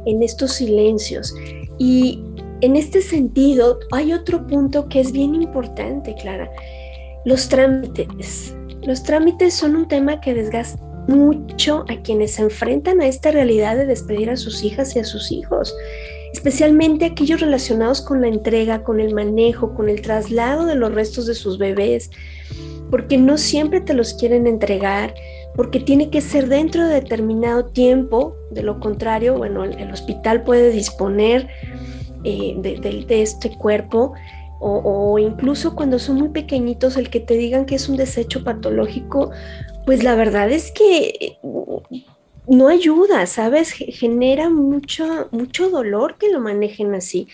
en 0.05 0.23
estos 0.23 0.53
silencios. 0.53 1.35
Y 1.77 2.23
en 2.61 2.75
este 2.75 3.01
sentido 3.01 3.79
hay 3.91 4.13
otro 4.13 4.45
punto 4.47 4.87
que 4.87 4.99
es 4.99 5.11
bien 5.11 5.35
importante, 5.35 6.15
Clara, 6.15 6.49
los 7.25 7.49
trámites. 7.49 8.55
Los 8.83 9.03
trámites 9.03 9.53
son 9.53 9.75
un 9.75 9.87
tema 9.87 10.19
que 10.21 10.33
desgasta 10.33 10.81
mucho 11.07 11.85
a 11.87 12.01
quienes 12.01 12.33
se 12.33 12.43
enfrentan 12.43 13.01
a 13.01 13.07
esta 13.07 13.31
realidad 13.31 13.75
de 13.75 13.85
despedir 13.85 14.29
a 14.29 14.37
sus 14.37 14.63
hijas 14.63 14.95
y 14.95 14.99
a 14.99 15.03
sus 15.03 15.31
hijos, 15.31 15.75
especialmente 16.33 17.05
aquellos 17.05 17.41
relacionados 17.41 18.01
con 18.01 18.21
la 18.21 18.27
entrega, 18.27 18.83
con 18.83 18.99
el 18.99 19.13
manejo, 19.13 19.73
con 19.75 19.89
el 19.89 20.01
traslado 20.01 20.65
de 20.65 20.75
los 20.75 20.93
restos 20.93 21.27
de 21.27 21.35
sus 21.35 21.57
bebés, 21.57 22.09
porque 22.89 23.17
no 23.17 23.37
siempre 23.37 23.81
te 23.81 23.93
los 23.93 24.13
quieren 24.15 24.47
entregar, 24.47 25.13
porque 25.55 25.79
tiene 25.79 26.09
que 26.09 26.21
ser 26.21 26.49
dentro 26.49 26.87
de 26.87 26.95
determinado 26.95 27.65
tiempo, 27.65 28.35
de 28.51 28.63
lo 28.63 28.79
contrario, 28.79 29.37
bueno, 29.37 29.63
el, 29.63 29.91
hospital 29.91 30.43
puede 30.43 30.71
disponer 30.71 31.47
eh, 32.23 32.55
de 32.57 33.21
este 33.21 33.55
cuerpo 33.57 34.13
o, 34.63 35.17
incluso 35.17 35.75
cuando 35.75 35.97
son 35.99 36.17
muy 36.17 36.29
pequeñitos, 36.29 36.95
el 36.97 37.09
que 37.09 37.19
te 37.19 37.35
digan 37.35 37.65
que 37.65 37.75
es 37.75 37.89
un 37.89 37.97
desecho 37.97 38.43
patológico, 38.43 39.31
pues 39.85 40.03
la 40.03 40.15
verdad 40.15 40.51
es 40.51 40.71
que 40.71 41.37
mm, 41.41 42.55
no 42.55 42.67
ayuda, 42.67 43.25
¿sabes? 43.25 43.71
Genera 43.71 44.49
mucho, 44.49 45.29
mucho 45.31 45.69
dolor 45.69 46.17
que 46.17 46.29
lo 46.29 46.39
manejen 46.39 46.93
así. 46.93 47.27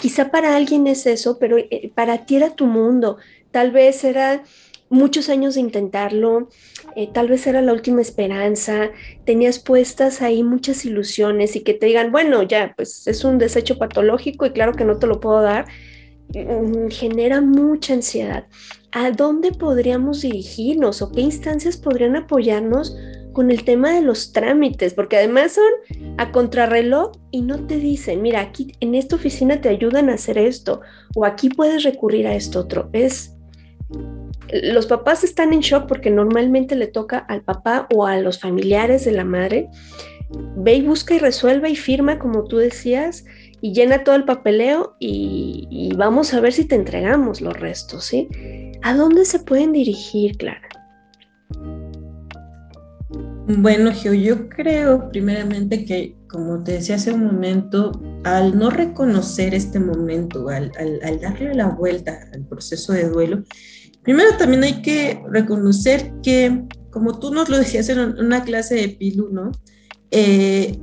quizá 0.00 0.30
para 0.30 0.56
alguien 0.56 0.86
es 0.86 1.06
eso, 1.06 1.38
pero 1.38 1.56
eh, 1.58 1.90
para 1.94 2.26
ti 2.26 2.36
era 2.36 2.50
tu 2.50 2.66
mundo. 2.66 3.16
Tal 3.50 3.70
vez 3.70 4.04
era 4.04 4.42
muchos 4.88 5.28
años 5.28 5.54
de 5.54 5.60
intentarlo, 5.60 6.48
eh, 6.94 7.08
tal 7.12 7.28
vez 7.28 7.46
era 7.46 7.62
la 7.62 7.72
última 7.72 8.00
esperanza, 8.00 8.90
tenías 9.24 9.58
puestas 9.58 10.22
ahí 10.22 10.42
muchas 10.42 10.84
ilusiones 10.84 11.56
y 11.56 11.60
que 11.60 11.74
te 11.74 11.86
digan, 11.86 12.12
bueno, 12.12 12.42
ya, 12.42 12.74
pues 12.76 13.06
es 13.06 13.24
un 13.24 13.38
desecho 13.38 13.78
patológico 13.78 14.46
y 14.46 14.50
claro 14.50 14.74
que 14.74 14.84
no 14.84 14.98
te 14.98 15.06
lo 15.06 15.20
puedo 15.20 15.40
dar, 15.42 15.66
genera 16.90 17.40
mucha 17.40 17.94
ansiedad. 17.94 18.46
¿A 18.92 19.10
dónde 19.10 19.52
podríamos 19.52 20.22
dirigirnos 20.22 21.02
o 21.02 21.12
qué 21.12 21.20
instancias 21.20 21.76
podrían 21.76 22.16
apoyarnos 22.16 22.96
con 23.32 23.50
el 23.50 23.64
tema 23.64 23.90
de 23.92 24.02
los 24.02 24.32
trámites? 24.32 24.94
Porque 24.94 25.16
además 25.16 25.52
son 25.52 26.14
a 26.18 26.32
contrarreloj 26.32 27.12
y 27.30 27.42
no 27.42 27.66
te 27.66 27.76
dicen, 27.76 28.22
mira, 28.22 28.40
aquí 28.40 28.72
en 28.80 28.94
esta 28.94 29.16
oficina 29.16 29.60
te 29.60 29.68
ayudan 29.68 30.08
a 30.08 30.14
hacer 30.14 30.38
esto 30.38 30.80
o 31.14 31.24
aquí 31.24 31.48
puedes 31.48 31.82
recurrir 31.82 32.26
a 32.26 32.34
esto 32.34 32.60
otro. 32.60 32.88
Es 32.92 33.36
los 34.50 34.86
papás 34.86 35.24
están 35.24 35.52
en 35.52 35.60
shock 35.60 35.86
porque 35.86 36.10
normalmente 36.10 36.76
le 36.76 36.86
toca 36.86 37.18
al 37.18 37.42
papá 37.42 37.86
o 37.94 38.06
a 38.06 38.16
los 38.18 38.40
familiares 38.40 39.04
de 39.04 39.12
la 39.12 39.24
madre. 39.24 39.68
Ve 40.56 40.74
y 40.74 40.82
busca 40.82 41.14
y 41.14 41.18
resuelve 41.18 41.70
y 41.70 41.76
firma, 41.76 42.18
como 42.18 42.44
tú 42.44 42.58
decías, 42.58 43.24
y 43.66 43.72
llena 43.72 44.04
todo 44.04 44.14
el 44.14 44.24
papeleo 44.24 44.96
y, 45.00 45.90
vamos 45.96 46.34
a 46.34 46.40
ver 46.40 46.52
si 46.52 46.66
te 46.66 46.76
entregamos 46.76 47.40
los 47.40 47.58
restos, 47.58 48.04
¿sí? 48.04 48.28
¿A 48.82 48.94
dónde 48.94 49.24
se 49.24 49.40
pueden 49.40 49.72
dirigir, 49.72 50.36
Clara? 50.36 50.68
Bueno, 53.48 53.90
Gio, 53.92 54.14
yo 54.14 54.48
creo 54.48 55.08
primeramente 55.10 55.84
que, 55.84 56.14
como 56.28 56.62
te 56.62 56.72
decía 56.72 56.94
hace 56.94 57.12
un 57.12 57.24
momento, 57.24 58.00
al 58.22 58.56
no 58.56 58.70
reconocer 58.70 59.52
este 59.54 59.80
momento, 59.80 60.48
al 60.48 60.70
darle 61.20 61.54
la 61.54 61.66
vuelta 61.66 62.18
al 62.32 62.44
proceso 62.46 62.92
de 62.92 63.08
duelo, 63.08 63.42
Primero 64.06 64.36
también 64.38 64.62
hay 64.62 64.82
que 64.82 65.20
reconocer 65.28 66.12
que, 66.22 66.62
como 66.92 67.18
tú 67.18 67.34
nos 67.34 67.48
lo 67.48 67.58
decías 67.58 67.88
en 67.88 67.98
una 67.98 68.44
clase 68.44 68.76
de 68.76 68.88
PILU, 68.90 69.30
¿no? 69.30 69.50
Eh, 70.12 70.78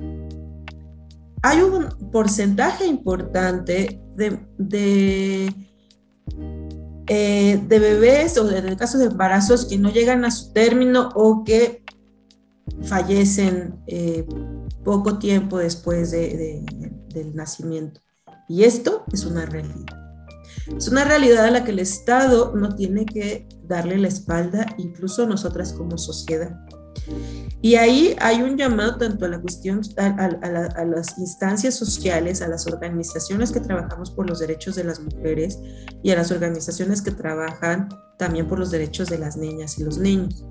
hay 1.43 1.61
un 1.61 1.89
porcentaje 2.11 2.87
importante 2.87 4.01
de, 4.15 4.39
de, 4.57 5.53
eh, 7.07 7.61
bebés 7.67 8.37
o 8.37 8.49
en 8.49 8.65
el 8.65 8.77
caso 8.77 8.97
de 8.97 9.05
embarazos 9.05 9.65
que 9.65 9.77
no 9.77 9.91
llegan 9.91 10.23
a 10.23 10.31
su 10.31 10.53
término 10.53 11.09
o 11.15 11.43
que 11.43 11.83
fallecen 12.83 13.75
eh, 13.87 14.25
poco 14.85 15.19
tiempo 15.19 15.57
después 15.57 16.11
del 16.11 17.35
nacimiento. 17.35 17.99
Y 18.47 18.63
esto 18.63 19.03
es 19.11 19.25
una 19.25 19.45
realidad. 19.45 19.99
Es 20.77 20.87
una 20.87 21.03
realidad 21.03 21.43
a 21.45 21.51
la 21.51 21.65
que 21.65 21.71
el 21.71 21.79
Estado 21.79 22.53
no 22.55 22.73
tiene 22.73 23.05
que 23.05 23.49
darle 23.63 23.97
la 23.97 24.07
espalda, 24.07 24.65
incluso 24.77 25.27
nosotras 25.27 25.73
como 25.73 25.97
sociedad. 25.97 26.57
Y 27.61 27.75
ahí 27.75 28.15
hay 28.19 28.41
un 28.41 28.57
llamado 28.57 28.97
tanto 28.97 29.25
a 29.25 29.29
la 29.29 29.39
cuestión, 29.39 29.81
a, 29.97 30.85
las 30.85 31.17
instancias 31.17 31.75
sociales, 31.75 32.41
a 32.41 32.47
las 32.47 32.67
organizaciones 32.67 33.51
que 33.51 33.61
trabajamos 33.61 34.11
por 34.11 34.29
los 34.29 34.39
derechos 34.39 34.75
de 34.75 34.83
las 34.83 34.99
mujeres 34.99 35.59
y 36.03 36.11
a 36.11 36.15
las 36.15 36.31
organizaciones 36.31 37.01
que 37.01 37.11
trabajan 37.11 37.89
también 38.17 38.47
por 38.47 38.59
los 38.59 38.69
derechos 38.69 39.09
de 39.09 39.17
las 39.17 39.37
niñas 39.37 39.79
y 39.79 39.83
los 39.83 39.97
niños. 39.97 40.43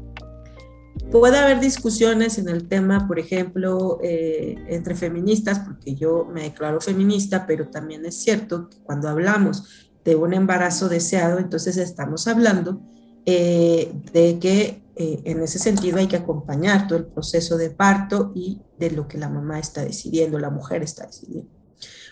Puede 1.10 1.38
haber 1.38 1.60
discusiones 1.60 2.38
en 2.38 2.48
el 2.48 2.68
tema, 2.68 3.06
por 3.06 3.18
ejemplo, 3.18 3.98
eh, 4.02 4.56
entre 4.68 4.94
feministas, 4.94 5.58
porque 5.58 5.94
yo 5.94 6.24
me 6.32 6.44
declaro 6.44 6.80
feminista, 6.80 7.46
pero 7.46 7.68
también 7.68 8.06
es 8.06 8.22
cierto 8.22 8.70
que 8.70 8.78
cuando 8.78 9.10
hablamos 9.10 9.90
de 10.04 10.16
un 10.16 10.32
embarazo 10.32 10.88
deseado, 10.88 11.38
entonces 11.38 11.76
estamos 11.76 12.26
hablando 12.26 12.80
eh, 13.26 13.92
de 14.12 14.38
que 14.38 14.81
eh, 15.02 15.20
en 15.24 15.42
ese 15.42 15.58
sentido 15.58 15.98
hay 15.98 16.06
que 16.06 16.14
acompañar 16.14 16.86
todo 16.86 16.96
el 16.96 17.06
proceso 17.06 17.56
de 17.56 17.70
parto 17.70 18.30
y 18.36 18.60
de 18.78 18.92
lo 18.92 19.08
que 19.08 19.18
la 19.18 19.28
mamá 19.28 19.58
está 19.58 19.82
decidiendo, 19.84 20.38
la 20.38 20.50
mujer 20.50 20.84
está 20.84 21.06
decidiendo. 21.06 21.50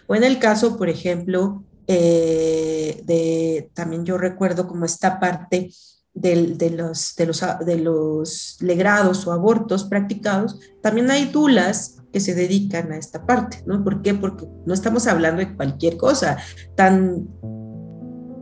O 0.09 0.16
en 0.16 0.24
el 0.24 0.40
caso, 0.40 0.76
por 0.76 0.88
ejemplo, 0.88 1.62
eh, 1.87 3.00
de 3.05 3.70
también 3.74 4.05
yo 4.05 4.18
recuerdo 4.18 4.66
como 4.66 4.87
esta 4.87 5.20
parte 5.20 5.70
de, 6.12 6.35
los, 6.76 7.14
de, 7.14 7.26
los, 7.26 7.44
de 7.64 7.76
los 7.79 8.57
legrados 8.61 9.24
o 9.24 9.33
abortos 9.33 9.85
practicados, 9.85 10.59
también 10.83 11.12
hay 11.12 11.26
dulas 11.26 11.98
que 12.12 12.18
se 12.18 12.35
dedican 12.35 12.90
a 12.90 12.96
esta 12.96 13.24
parte, 13.24 13.62
¿no? 13.66 13.85
¿Por 13.85 14.03
qué? 14.03 14.14
Porque 14.14 14.46
no 14.66 14.74
estamos 14.74 15.07
hablando 15.07 15.38
de 15.38 15.55
cualquier 15.55 15.96
cosa 15.96 16.38
tan 16.74 17.29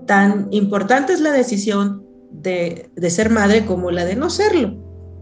tan 0.07 0.49
importante 0.53 1.13
es 1.13 1.21
la 1.21 1.33
decisión 1.33 2.08
de, 2.31 2.91
ser 3.11 3.31
madre 3.31 3.65
como 3.67 3.91
la 3.91 4.05
de 4.05 4.17
no 4.17 4.31
serlo. 4.31 4.77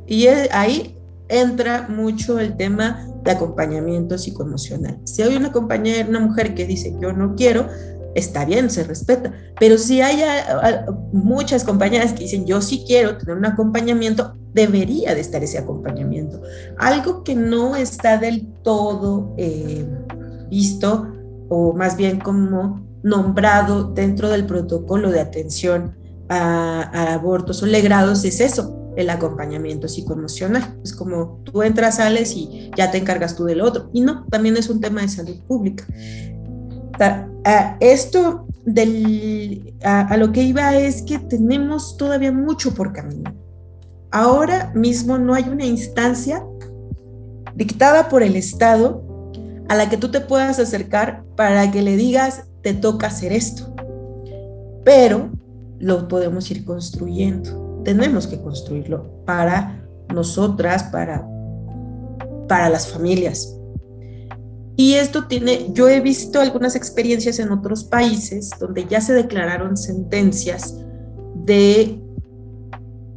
Y 0.07 0.27
ahí 0.27 0.99
entra 1.29 1.89
mucho 1.89 2.39
el 2.39 2.57
tema 2.57 3.07
de 3.25 3.33
acompañamiento 3.33 4.19
psicoemocional. 4.19 5.01
Si 5.05 5.23
hay 5.23 5.37
una 5.37 5.53
compañera, 5.53 6.09
una 6.09 6.21
mujer 6.21 6.55
que 6.55 6.67
dice 6.67 6.95
yo 7.01 7.13
no 7.13 7.35
quiero, 7.35 7.69
está 8.15 8.45
bien, 8.45 8.71
se 8.71 8.85
respeta. 8.85 9.33
Pero 9.59 9.79
si 9.79 10.01
hay 10.01 10.23
muchas 11.13 11.65
compañeras 11.65 12.13
que 12.13 12.21
dicen 12.21 12.47
yo 12.47 12.61
sí 12.61 12.85
quiero 12.87 13.17
tener 13.19 13.37
un 13.37 13.47
acompañamiento, 13.47 14.37
debería 14.53 15.15
de 15.15 15.21
estar 15.21 15.43
ese 15.43 15.59
acompañamiento. 15.59 16.41
Algo 16.79 17.25
que 17.25 17.35
no 17.35 17.77
está 17.77 18.19
del 18.19 18.47
todo 18.63 19.35
eh, 19.37 19.85
visto, 20.49 21.13
o 21.49 21.75
más 21.75 21.97
bien 21.97 22.21
como 22.21 22.87
nombrado 23.03 23.85
dentro 23.85 24.31
del 24.31 24.47
protocolo 24.47 25.11
de 25.11 25.21
atención 25.21 25.95
a, 26.29 27.15
abortos 27.15 27.63
o 27.63 27.67
legrados 27.67 28.25
es 28.25 28.41
eso, 28.41 28.93
el 28.97 29.11
acompañamiento 29.11 29.89
psicoemocional. 29.89 30.79
Es 30.83 30.93
como 30.93 31.41
tú 31.45 31.63
entras, 31.63 31.97
sales 31.97 32.35
y 32.35 32.71
ya 32.77 32.91
te 32.91 32.99
encargas 32.99 33.37
tú 33.37 33.45
del 33.45 33.61
otro. 33.61 33.91
Y 33.93 34.01
no, 34.01 34.25
también 34.31 34.57
es 34.57 34.69
un 34.69 34.81
tema 34.81 35.03
de 35.03 35.09
salud 35.09 35.37
pública. 35.47 35.87
esto 37.81 38.47
del, 38.65 39.75
a, 39.85 40.17
lo 40.17 40.33
que 40.33 40.43
iba 40.43 40.75
es 40.75 41.03
que 41.03 41.19
tenemos 41.19 41.97
todavía 41.97 42.33
mucho 42.33 42.75
por 42.75 42.93
caminar. 42.93 43.35
Ahora 44.11 44.73
mismo 44.75 45.19
no 45.19 45.35
hay 45.35 45.49
una 45.49 45.67
instancia 45.67 46.43
dictada 47.55 48.09
por 48.09 48.23
el 48.23 48.37
Estado 48.37 49.05
a 49.69 49.75
la 49.75 49.89
que 49.89 49.97
tú 49.97 50.11
te 50.11 50.21
puedas 50.21 50.59
acercar 50.59 51.25
para 51.37 51.71
que 51.71 51.83
le 51.83 51.97
digas, 51.97 52.45
te 52.63 52.73
toca 52.73 53.09
hacer 53.09 53.33
esto. 53.33 53.75
Pero 54.85 55.31
lo 55.79 56.09
podemos 56.09 56.51
ir 56.51 56.65
construyendo. 56.65 57.83
Tenemos 57.85 58.27
que 58.27 58.41
construirlo 58.41 59.25
para 59.25 59.87
nosotras, 60.13 60.85
para, 60.85 61.27
para 62.49 62.69
las 62.69 62.89
familias. 62.89 63.57
Y 64.77 64.95
esto 64.95 65.27
tiene, 65.27 65.71
yo 65.73 65.89
he 65.89 66.01
visto 66.01 66.41
algunas 66.41 66.77
experiencias 66.77 67.39
en 67.39 67.51
otros 67.51 67.85
países 67.85 68.51
donde 68.61 68.87
ya 68.87 69.01
se 69.01 69.15
declararon 69.15 69.77
sentencias 69.77 70.77
de 71.35 71.99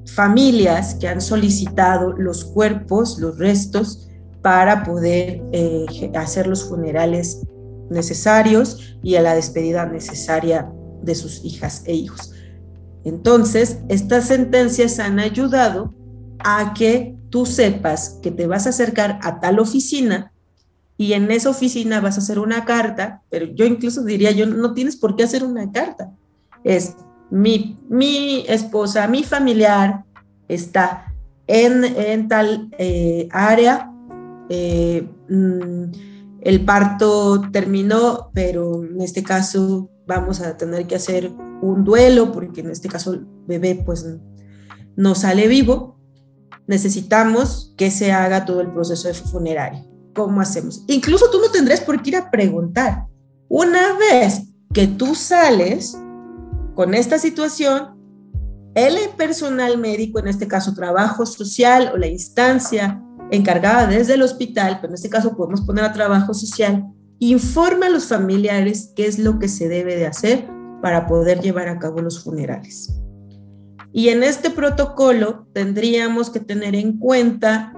familias 0.05 0.95
que 0.95 1.07
han 1.07 1.19
solicitado 1.19 2.13
los 2.13 2.45
cuerpos, 2.45 3.19
los 3.19 3.37
restos, 3.37 4.09
para 4.41 4.83
poder 4.83 5.41
eh, 5.51 5.85
hacer 6.15 6.47
los 6.47 6.63
funerales 6.63 7.41
necesarios 7.89 8.97
y 9.03 9.15
a 9.15 9.21
la 9.21 9.35
despedida 9.35 9.85
necesaria 9.85 10.71
de 11.01 11.15
sus 11.15 11.43
hijas 11.43 11.83
e 11.85 11.93
hijos. 11.93 12.31
Entonces, 13.03 13.79
estas 13.89 14.27
sentencias 14.27 14.99
han 14.99 15.19
ayudado 15.19 15.93
a 16.39 16.73
que 16.73 17.15
tú 17.29 17.45
sepas 17.45 18.19
que 18.21 18.31
te 18.31 18.47
vas 18.47 18.65
a 18.65 18.69
acercar 18.69 19.19
a 19.21 19.39
tal 19.39 19.59
oficina 19.59 20.33
y 20.99 21.13
en 21.13 21.31
esa 21.31 21.49
oficina 21.49 22.01
vas 22.01 22.17
a 22.17 22.19
hacer 22.19 22.39
una 22.39 22.65
carta, 22.65 23.21
pero 23.29 23.45
yo 23.45 23.65
incluso 23.65 24.03
diría, 24.03 24.31
yo 24.31 24.45
no 24.45 24.73
tienes 24.73 24.97
por 24.97 25.15
qué 25.15 25.23
hacer 25.23 25.45
una 25.45 25.71
carta. 25.71 26.11
Es 26.65 26.97
mi, 27.31 27.79
mi 27.87 28.43
esposa, 28.49 29.07
mi 29.07 29.23
familiar 29.23 30.03
está 30.49 31.13
en, 31.47 31.85
en 31.85 32.27
tal 32.27 32.69
eh, 32.77 33.29
área. 33.31 33.89
Eh, 34.49 35.07
mm, 35.29 35.83
el 36.41 36.65
parto 36.65 37.49
terminó, 37.49 38.29
pero 38.33 38.83
en 38.83 38.99
este 38.99 39.23
caso 39.23 39.89
vamos 40.05 40.41
a 40.41 40.57
tener 40.57 40.85
que 40.85 40.95
hacer 40.95 41.31
un 41.61 41.83
duelo 41.83 42.31
porque 42.31 42.61
en 42.61 42.69
este 42.69 42.89
caso 42.89 43.13
el 43.13 43.25
bebé 43.47 43.81
pues 43.85 44.05
no 44.95 45.15
sale 45.15 45.47
vivo. 45.47 45.99
Necesitamos 46.67 47.73
que 47.77 47.89
se 47.89 48.11
haga 48.11 48.45
todo 48.45 48.61
el 48.61 48.71
proceso 48.71 49.07
de 49.07 49.13
funerario. 49.13 49.85
¿Cómo 50.13 50.41
hacemos? 50.41 50.83
Incluso 50.87 51.29
tú 51.31 51.39
no 51.39 51.49
tendrás 51.49 51.81
por 51.81 52.01
qué 52.01 52.11
ir 52.11 52.15
a 52.17 52.29
preguntar. 52.29 53.07
Una 53.47 53.97
vez 53.97 54.43
que 54.73 54.87
tú 54.87 55.15
sales 55.15 55.97
con 56.75 56.93
esta 56.93 57.17
situación, 57.17 57.97
el 58.75 58.95
personal 59.17 59.77
médico, 59.77 60.19
en 60.19 60.27
este 60.27 60.47
caso 60.47 60.73
trabajo 60.73 61.25
social 61.25 61.91
o 61.93 61.97
la 61.97 62.07
instancia 62.07 63.01
encargada 63.31 63.87
desde 63.87 64.13
el 64.13 64.21
hospital, 64.21 64.77
pero 64.79 64.91
en 64.91 64.95
este 64.95 65.09
caso 65.09 65.35
podemos 65.35 65.61
poner 65.61 65.83
a 65.85 65.93
trabajo 65.93 66.33
social, 66.33 66.85
informa 67.17 67.87
a 67.87 67.89
los 67.89 68.05
familiares 68.05 68.93
qué 68.95 69.07
es 69.07 69.19
lo 69.19 69.39
que 69.39 69.47
se 69.47 69.67
debe 69.67 69.95
de 69.95 70.07
hacer 70.07 70.58
para 70.81 71.07
poder 71.07 71.41
llevar 71.41 71.67
a 71.67 71.79
cabo 71.79 72.01
los 72.01 72.23
funerales. 72.23 72.93
Y 73.91 74.09
en 74.09 74.23
este 74.23 74.49
protocolo 74.49 75.47
tendríamos 75.53 76.29
que 76.29 76.39
tener 76.39 76.75
en 76.75 76.99
cuenta 76.99 77.73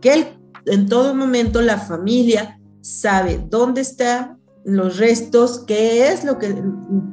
que 0.00 0.38
en 0.66 0.88
todo 0.88 1.14
momento 1.14 1.60
la 1.60 1.78
familia 1.78 2.60
sabe 2.80 3.44
dónde 3.48 3.80
están 3.80 4.38
los 4.64 4.98
restos, 4.98 5.64
qué 5.66 6.12
es 6.12 6.24
lo 6.24 6.38
que 6.38 6.62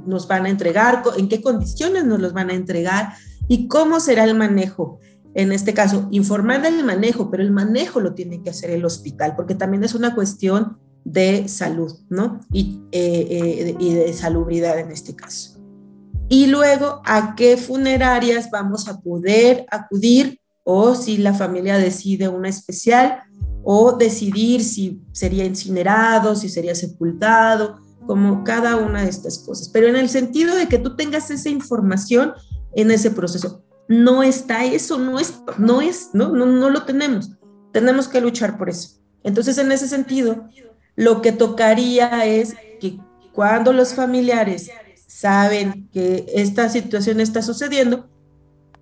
nos 0.06 0.28
van 0.28 0.46
a 0.46 0.50
entregar, 0.50 1.04
en 1.18 1.30
qué 1.30 1.42
condiciones 1.42 2.06
nos 2.06 2.20
los 2.20 2.34
van 2.34 2.50
a 2.50 2.54
entregar 2.54 3.14
y 3.48 3.68
cómo 3.68 4.00
será 4.00 4.26
el 4.26 4.36
manejo. 4.36 5.00
En 5.34 5.52
este 5.52 5.74
caso, 5.74 6.08
informar 6.12 6.62
del 6.62 6.84
manejo, 6.84 7.30
pero 7.30 7.44
el 7.44 7.52
manejo 7.52 8.00
lo 8.00 8.14
tiene 8.14 8.42
que 8.42 8.50
hacer 8.50 8.72
el 8.72 8.86
hospital, 8.86 9.36
porque 9.36 9.56
también 9.56 9.84
es 9.84 9.96
una 9.96 10.16
cuestión 10.16 10.78
de 11.06 11.48
salud, 11.48 11.94
¿no? 12.10 12.42
Y, 12.52 12.82
eh, 12.92 13.28
eh, 13.30 13.76
y 13.80 13.94
de 13.94 14.12
salubridad 14.14 14.78
en 14.80 14.92
este 14.92 15.16
caso 15.16 15.56
y 16.28 16.48
luego 16.48 17.02
a 17.06 17.36
qué 17.36 17.58
funerarias 17.58 18.50
vamos 18.50 18.88
a 18.88 19.00
poder 19.00 19.66
acudir 19.70 20.40
o 20.64 20.96
si 20.96 21.18
la 21.18 21.34
familia 21.34 21.78
decide 21.78 22.28
una 22.28 22.50
especial 22.50 23.24
o 23.64 23.94
decidir 23.94 24.64
si 24.64 25.02
sería 25.12 25.46
incinerado, 25.46 26.36
si 26.36 26.50
sería 26.50 26.76
sepultado, 26.76 27.80
como 28.08 28.44
cada 28.44 28.76
una 28.78 29.04
de 29.04 29.10
estas 29.10 29.40
cosas. 29.40 29.70
Pero 29.70 29.88
en 29.88 29.96
el 29.96 30.10
sentido 30.10 30.56
de 30.56 30.68
que 30.68 30.78
tú 30.78 30.96
tengas 30.96 31.30
esa 31.32 31.50
información 31.50 32.34
en 32.76 32.92
ese 32.92 33.12
proceso. 33.12 33.64
No 33.88 34.24
está 34.24 34.66
eso, 34.66 34.98
no 34.98 35.20
es, 35.20 35.36
no 35.58 35.82
es, 35.82 36.10
no, 36.14 36.30
no, 36.30 36.46
no 36.48 36.70
lo 36.70 36.84
tenemos. 36.84 37.32
Tenemos 37.72 38.08
que 38.08 38.22
luchar 38.22 38.58
por 38.58 38.70
eso. 38.70 39.00
Entonces, 39.24 39.58
en 39.58 39.72
ese 39.72 39.88
sentido, 39.88 40.48
lo 40.96 41.22
que 41.22 41.32
tocaría 41.32 42.26
es 42.26 42.56
que 42.80 43.00
cuando 43.34 43.74
los 43.74 43.94
familiares 43.94 44.70
saben 45.08 45.90
que 45.92 46.26
esta 46.34 46.70
situación 46.70 47.20
está 47.20 47.42
sucediendo, 47.42 48.08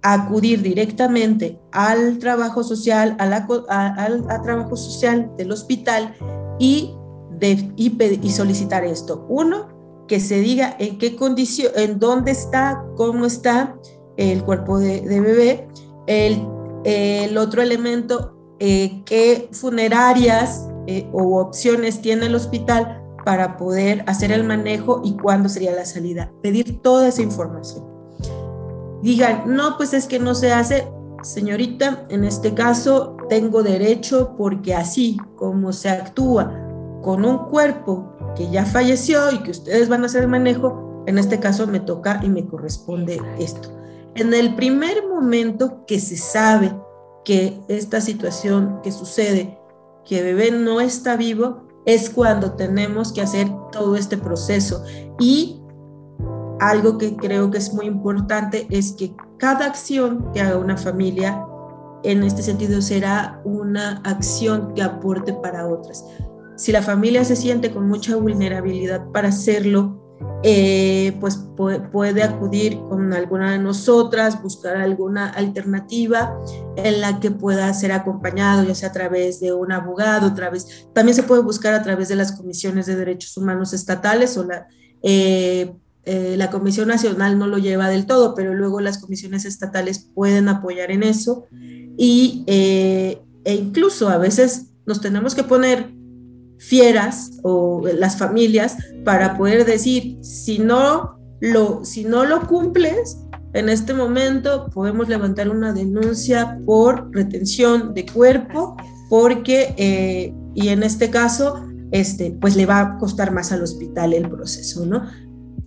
acudir 0.04 0.62
directamente 0.62 1.60
al 1.72 2.20
trabajo 2.20 2.64
social, 2.64 3.16
al 3.20 4.44
trabajo 4.44 4.76
social 4.76 5.32
del 5.38 5.52
hospital 5.52 6.14
y, 6.60 6.94
de, 7.40 7.72
y, 7.78 8.30
solicitar 8.30 8.84
esto. 8.84 9.26
Uno, 9.30 10.06
que 10.08 10.20
se 10.20 10.40
diga 10.42 10.76
en 10.78 10.98
qué 10.98 11.16
condición, 11.16 11.72
en 11.76 12.00
dónde 12.00 12.32
está, 12.32 12.84
cómo 12.98 13.26
está 13.26 13.78
el 14.18 14.44
cuerpo 14.44 14.78
de, 14.78 15.02
bebé. 15.02 15.68
El, 16.08 16.46
el, 16.84 17.38
otro 17.38 17.62
elemento, 17.62 18.33
eh, 18.66 19.04
qué 19.06 19.50
funerarias 19.52 20.70
eh, 20.88 21.10
o 21.12 21.42
opciones 21.42 22.02
tiene 22.02 22.28
el 22.28 22.36
hospital 22.36 23.04
para 23.26 23.58
poder 23.58 24.06
hacer 24.08 24.32
el 24.32 24.46
manejo 24.46 25.02
y 25.04 25.18
cuándo 25.18 25.50
sería 25.50 25.74
la 25.74 25.84
salida. 25.84 26.32
Pedir 26.42 26.82
toda 26.82 27.10
esa 27.10 27.22
información. 27.22 27.84
Digan, 29.02 29.54
no, 29.54 29.76
pues 29.76 29.94
es 29.94 30.08
que 30.08 30.18
no 30.18 30.34
se 30.34 30.54
hace, 30.54 30.88
señorita, 31.24 32.06
en 32.08 32.24
este 32.24 32.54
caso 32.54 33.18
tengo 33.28 33.64
derecho 33.64 34.34
porque 34.38 34.74
así 34.74 35.18
como 35.36 35.74
se 35.74 35.90
actúa 35.90 36.50
con 37.02 37.26
un 37.26 37.50
cuerpo 37.50 38.14
que 38.34 38.50
ya 38.50 38.66
falleció 38.66 39.30
y 39.34 39.40
que 39.40 39.52
ustedes 39.52 39.90
van 39.90 40.04
a 40.04 40.06
hacer 40.06 40.24
el 40.24 40.30
manejo, 40.30 41.04
en 41.06 41.18
este 41.18 41.38
caso 41.38 41.68
me 41.68 41.82
toca 41.82 42.22
y 42.24 42.30
me 42.30 42.48
corresponde 42.48 43.22
esto. 43.38 43.78
En 44.16 44.34
el 44.34 44.56
primer 44.56 45.06
momento 45.06 45.86
que 45.86 46.00
se 46.00 46.16
sabe 46.16 46.74
que 47.24 47.60
esta 47.68 48.02
situación 48.02 48.80
que 48.84 48.92
sucede, 48.92 49.58
que 50.06 50.22
bebé 50.22 50.52
no 50.52 50.82
está 50.82 51.16
vivo, 51.16 51.64
es 51.86 52.10
cuando 52.10 52.54
tenemos 52.54 53.12
que 53.12 53.22
hacer 53.22 53.48
todo 53.72 53.96
este 53.96 54.18
proceso. 54.18 54.84
Y 55.20 55.62
algo 56.60 56.98
que 56.98 57.16
creo 57.16 57.52
que 57.52 57.58
es 57.58 57.74
muy 57.74 57.86
importante 57.86 58.68
es 58.70 58.94
que 58.94 59.16
cada 59.38 59.66
acción 59.66 60.32
que 60.34 60.42
haga 60.42 60.58
una 60.58 60.78
familia, 60.78 61.46
en 62.04 62.24
este 62.24 62.44
sentido, 62.44 62.82
será 62.82 63.42
una 63.44 64.02
acción 64.04 64.74
que 64.74 64.82
aporte 64.82 65.34
para 65.34 65.68
otras. 65.68 66.06
Si 66.56 66.72
la 66.72 66.82
familia 66.82 67.26
se 67.26 67.36
siente 67.36 67.72
con 67.72 67.88
mucha 67.88 68.16
vulnerabilidad 68.16 69.10
para 69.12 69.30
hacerlo, 69.30 70.03
eh, 70.46 71.16
pues 71.22 71.40
puede 71.56 72.22
acudir 72.22 72.78
con 72.90 73.14
alguna 73.14 73.54
de 73.54 73.60
nosotras, 73.60 74.42
buscar 74.42 74.76
alguna 74.76 75.30
alternativa 75.30 76.38
en 76.76 77.00
la 77.00 77.22
que 77.22 77.32
pueda 77.32 77.74
ser 77.74 77.94
acompañado, 77.94 78.64
ya 78.66 78.76
sea 78.76 78.90
a 78.90 78.92
través 78.92 79.40
de 79.40 79.54
un 79.54 79.72
abogado, 79.72 80.28
otra 80.28 80.50
vez. 80.50 80.88
También 80.94 81.16
se 81.16 81.24
puede 81.24 81.42
buscar 81.42 81.74
a 81.74 81.82
través 81.82 82.10
de 82.10 82.18
las 82.18 82.34
comisiones 82.34 82.88
de 82.88 82.98
derechos 82.98 83.38
humanos 83.38 83.72
estatales 83.72 84.38
o 84.38 84.44
la, 84.44 84.68
eh, 85.02 85.74
eh, 86.04 86.36
la 86.38 86.50
Comisión 86.50 86.90
Nacional 86.90 87.40
no 87.40 87.48
lo 87.48 87.58
lleva 87.58 87.88
del 87.88 88.06
todo, 88.06 88.36
pero 88.36 88.54
luego 88.54 88.82
las 88.82 88.98
comisiones 88.98 89.46
estatales 89.46 90.10
pueden 90.14 90.50
apoyar 90.50 90.92
en 90.92 91.04
eso 91.04 91.46
y, 91.98 92.44
e 92.48 93.22
incluso 93.46 94.10
a 94.10 94.18
veces 94.18 94.74
nos 94.86 95.00
tenemos 95.00 95.36
que 95.36 95.44
poner 95.44 95.93
fieras 96.68 97.32
o 97.44 97.84
las 97.98 98.18
familias 98.18 98.78
para 99.04 99.38
poder 99.38 99.66
decir, 99.66 100.18
si 100.22 100.60
no 100.60 101.20
lo, 101.42 101.84
si 101.84 102.06
no 102.06 102.24
lo 102.26 102.48
cumples, 102.48 103.18
en 103.54 103.70
este 103.70 103.94
momento 103.94 104.70
podemos 104.74 105.10
levantar 105.10 105.50
una 105.50 105.74
denuncia 105.74 106.58
por 106.66 107.14
retención 107.14 107.94
de 107.94 108.06
cuerpo, 108.06 108.78
porque, 109.10 109.76
eh, 109.78 110.34
y 110.56 110.70
en 110.70 110.84
este 110.84 111.10
caso, 111.10 111.68
este, 111.92 112.32
pues 112.40 112.56
le 112.56 112.66
va 112.66 112.80
a 112.80 112.98
costar 112.98 113.32
más 113.32 113.52
al 113.52 113.62
hospital 113.62 114.14
el 114.14 114.30
proceso, 114.30 114.86
¿no? 114.86 115.04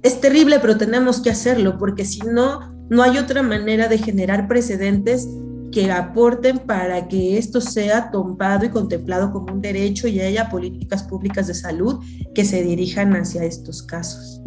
Es 0.03 0.21
terrible, 0.21 0.59
pero 0.61 0.77
tenemos 0.79 1.21
que 1.21 1.31
hacerlo, 1.31 1.79
porque 1.79 2.05
si 2.05 2.21
no, 2.21 2.61
no 2.89 3.03
hay 3.03 3.19
otra 3.19 3.43
manera 3.43 3.89
de 3.89 3.99
generar 3.99 4.49
precedentes 4.49 5.29
que 5.77 5.93
aporten 5.93 6.61
para 6.61 7.07
que 7.07 7.37
esto 7.37 7.61
sea 7.61 8.11
tomado 8.11 8.65
y 8.65 8.71
contemplado 8.71 9.31
como 9.31 9.53
un 9.53 9.61
derecho 9.61 10.09
y 10.09 10.19
haya 10.21 10.49
políticas 10.49 11.03
públicas 11.03 11.49
de 11.49 11.53
salud 11.53 12.03
que 12.35 12.47
se 12.47 12.63
dirijan 12.63 13.13
hacia 13.13 13.45
estos 13.45 13.83
casos. 13.83 14.41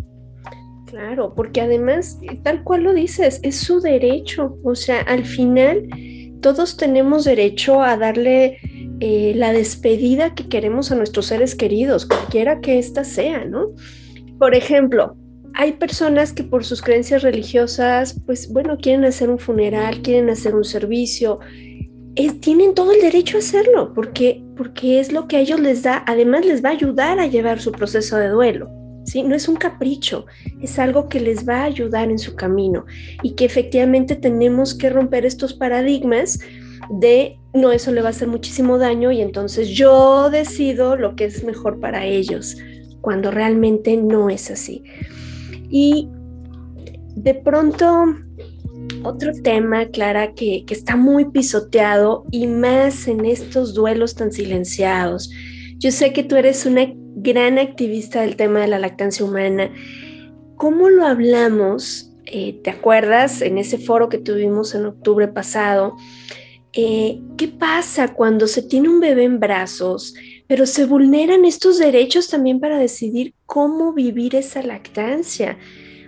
Claro, 0.87 1.35
porque 1.35 1.61
además, 1.61 2.17
tal 2.41 2.63
cual 2.63 2.81
lo 2.81 2.95
dices, 2.95 3.39
es 3.43 3.57
su 3.57 3.79
derecho. 3.79 4.57
O 4.63 4.73
sea, 4.73 5.01
al 5.01 5.23
final 5.23 5.87
todos 6.41 6.77
tenemos 6.77 7.25
derecho 7.25 7.83
a 7.83 7.95
darle 7.95 8.57
eh, 8.99 9.33
la 9.35 9.53
despedida 9.53 10.33
que 10.33 10.49
queremos 10.49 10.91
a 10.91 10.95
nuestros 10.95 11.27
seres 11.27 11.53
queridos, 11.53 12.07
cualquiera 12.07 12.59
que 12.59 12.79
ésta 12.79 13.03
sea, 13.03 13.45
¿no? 13.45 13.67
Por 14.39 14.55
ejemplo, 14.55 15.15
hay 15.53 15.73
personas 15.73 16.33
que 16.33 16.43
por 16.43 16.63
sus 16.63 16.81
creencias 16.81 17.23
religiosas, 17.23 18.19
pues 18.25 18.51
bueno, 18.51 18.77
quieren 18.77 19.05
hacer 19.05 19.29
un 19.29 19.39
funeral, 19.39 20.01
quieren 20.01 20.29
hacer 20.29 20.55
un 20.55 20.63
servicio, 20.63 21.39
tienen 22.41 22.73
todo 22.73 22.91
el 22.91 23.01
derecho 23.01 23.37
a 23.37 23.39
hacerlo, 23.39 23.93
porque, 23.93 24.43
porque 24.57 24.99
es 24.99 25.11
lo 25.11 25.27
que 25.27 25.37
a 25.37 25.39
ellos 25.39 25.59
les 25.59 25.83
da, 25.83 26.03
además 26.05 26.45
les 26.45 26.63
va 26.63 26.69
a 26.69 26.73
ayudar 26.73 27.19
a 27.19 27.27
llevar 27.27 27.61
su 27.61 27.71
proceso 27.71 28.17
de 28.17 28.29
duelo. 28.29 28.69
¿sí? 29.05 29.23
No 29.23 29.35
es 29.35 29.47
un 29.47 29.55
capricho, 29.55 30.25
es 30.61 30.79
algo 30.79 31.07
que 31.07 31.19
les 31.19 31.47
va 31.47 31.61
a 31.61 31.65
ayudar 31.65 32.09
en 32.09 32.19
su 32.19 32.35
camino 32.35 32.85
y 33.23 33.35
que 33.35 33.45
efectivamente 33.45 34.15
tenemos 34.15 34.75
que 34.75 34.89
romper 34.89 35.25
estos 35.25 35.53
paradigmas 35.53 36.39
de 36.89 37.37
no, 37.53 37.71
eso 37.71 37.91
le 37.91 38.01
va 38.01 38.07
a 38.07 38.11
hacer 38.11 38.27
muchísimo 38.27 38.77
daño 38.77 39.11
y 39.11 39.21
entonces 39.21 39.69
yo 39.69 40.29
decido 40.29 40.95
lo 40.95 41.15
que 41.15 41.25
es 41.25 41.43
mejor 41.43 41.79
para 41.79 42.05
ellos, 42.05 42.57
cuando 43.01 43.31
realmente 43.31 43.97
no 43.97 44.29
es 44.29 44.51
así. 44.51 44.83
Y 45.69 46.09
de 47.15 47.35
pronto, 47.35 48.15
otro 49.03 49.31
tema, 49.43 49.85
Clara, 49.87 50.33
que, 50.33 50.65
está 50.69 50.95
muy 50.95 51.25
pisoteado 51.25 52.25
y 52.31 52.47
más 52.47 53.07
en 53.07 53.25
estos 53.25 53.73
duelos 53.73 54.15
tan 54.15 54.31
silenciados. 54.31 55.29
Yo 55.77 55.91
sé 55.91 56.13
que 56.13 56.23
tú 56.23 56.35
eres 56.35 56.65
una 56.65 56.91
gran 57.15 57.57
activista 57.57 58.21
del 58.21 58.35
tema 58.35 58.61
de 58.61 58.67
la 58.67 58.79
lactancia 58.79 59.25
humana. 59.25 59.71
¿Cómo 60.55 60.89
lo 60.89 61.05
hablamos? 61.05 62.11
Eh, 62.25 62.59
¿Te 62.63 62.69
acuerdas 62.69 63.41
en 63.41 63.57
ese 63.57 63.77
foro 63.77 64.09
que 64.09 64.17
tuvimos 64.17 64.75
en 64.75 64.85
octubre 64.85 65.27
pasado? 65.27 65.95
Eh, 66.73 67.19
¿Qué 67.37 67.47
pasa 67.47 68.13
cuando 68.13 68.47
se 68.47 68.61
tiene 68.61 68.89
un 68.89 68.99
bebé 68.99 69.23
en 69.23 69.39
brazos, 69.39 70.13
pero 70.49 70.65
se 70.65 70.85
vulneran 70.85 71.45
estos 71.45 71.77
derechos 71.77 72.27
también 72.27 72.59
para 72.59 72.79
decidir 72.79 73.35
cómo 73.45 73.93
vivir 73.93 74.33
esa 74.33 74.63
lactancia. 74.63 75.59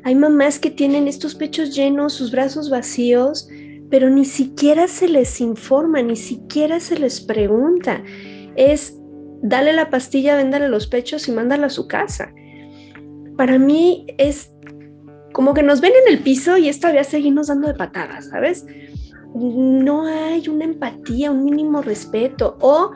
Hay 0.03 0.15
mamás 0.15 0.57
que 0.57 0.71
tienen 0.71 1.07
estos 1.07 1.35
pechos 1.35 1.75
llenos, 1.75 2.13
sus 2.13 2.31
brazos 2.31 2.71
vacíos, 2.71 3.47
pero 3.91 4.09
ni 4.09 4.25
siquiera 4.25 4.87
se 4.87 5.07
les 5.07 5.39
informa, 5.41 6.01
ni 6.01 6.15
siquiera 6.15 6.79
se 6.79 6.97
les 6.97 7.21
pregunta. 7.21 8.03
Es 8.55 8.97
dale 9.43 9.73
la 9.73 9.91
pastilla, 9.91 10.35
véndale 10.35 10.69
los 10.69 10.87
pechos 10.87 11.27
y 11.27 11.31
mándala 11.31 11.67
a 11.67 11.69
su 11.69 11.87
casa. 11.87 12.33
Para 13.37 13.59
mí 13.59 14.07
es 14.17 14.51
como 15.33 15.53
que 15.53 15.61
nos 15.61 15.81
ven 15.81 15.93
en 16.07 16.15
el 16.15 16.23
piso 16.23 16.57
y 16.57 16.67
esta 16.67 16.91
vez 16.91 17.05
seguimos 17.05 17.45
dando 17.45 17.67
de 17.67 17.75
patadas, 17.75 18.29
¿sabes? 18.29 18.65
No 19.35 20.07
hay 20.07 20.49
una 20.49 20.65
empatía, 20.65 21.29
un 21.29 21.43
mínimo 21.43 21.83
respeto 21.83 22.57
o 22.59 22.91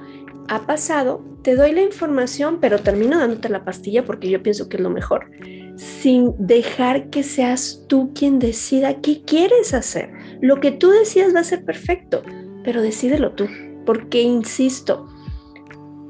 ha 0.48 0.66
pasado, 0.66 1.24
te 1.42 1.56
doy 1.56 1.72
la 1.72 1.82
información, 1.82 2.60
pero 2.60 2.80
termino 2.80 3.20
dándote 3.20 3.50
la 3.50 3.66
pastilla 3.66 4.06
porque 4.06 4.30
yo 4.30 4.42
pienso 4.44 4.70
que 4.70 4.78
es 4.78 4.84
lo 4.84 4.90
mejor, 4.90 5.30
sin 5.76 6.34
dejar 6.38 7.10
que 7.10 7.24
seas 7.24 7.84
tú 7.88 8.12
quien 8.14 8.40
decida 8.40 9.02
qué 9.02 9.22
quieres 9.24 9.74
hacer. 9.74 10.12
Lo 10.42 10.60
que 10.60 10.72
tú 10.72 10.90
decidas 10.90 11.36
va 11.36 11.42
a 11.42 11.46
ser 11.46 11.66
perfecto, 11.66 12.24
pero 12.64 12.82
decídelo 12.82 13.32
tú, 13.32 13.48
porque 13.86 14.22
insisto, 14.22 15.08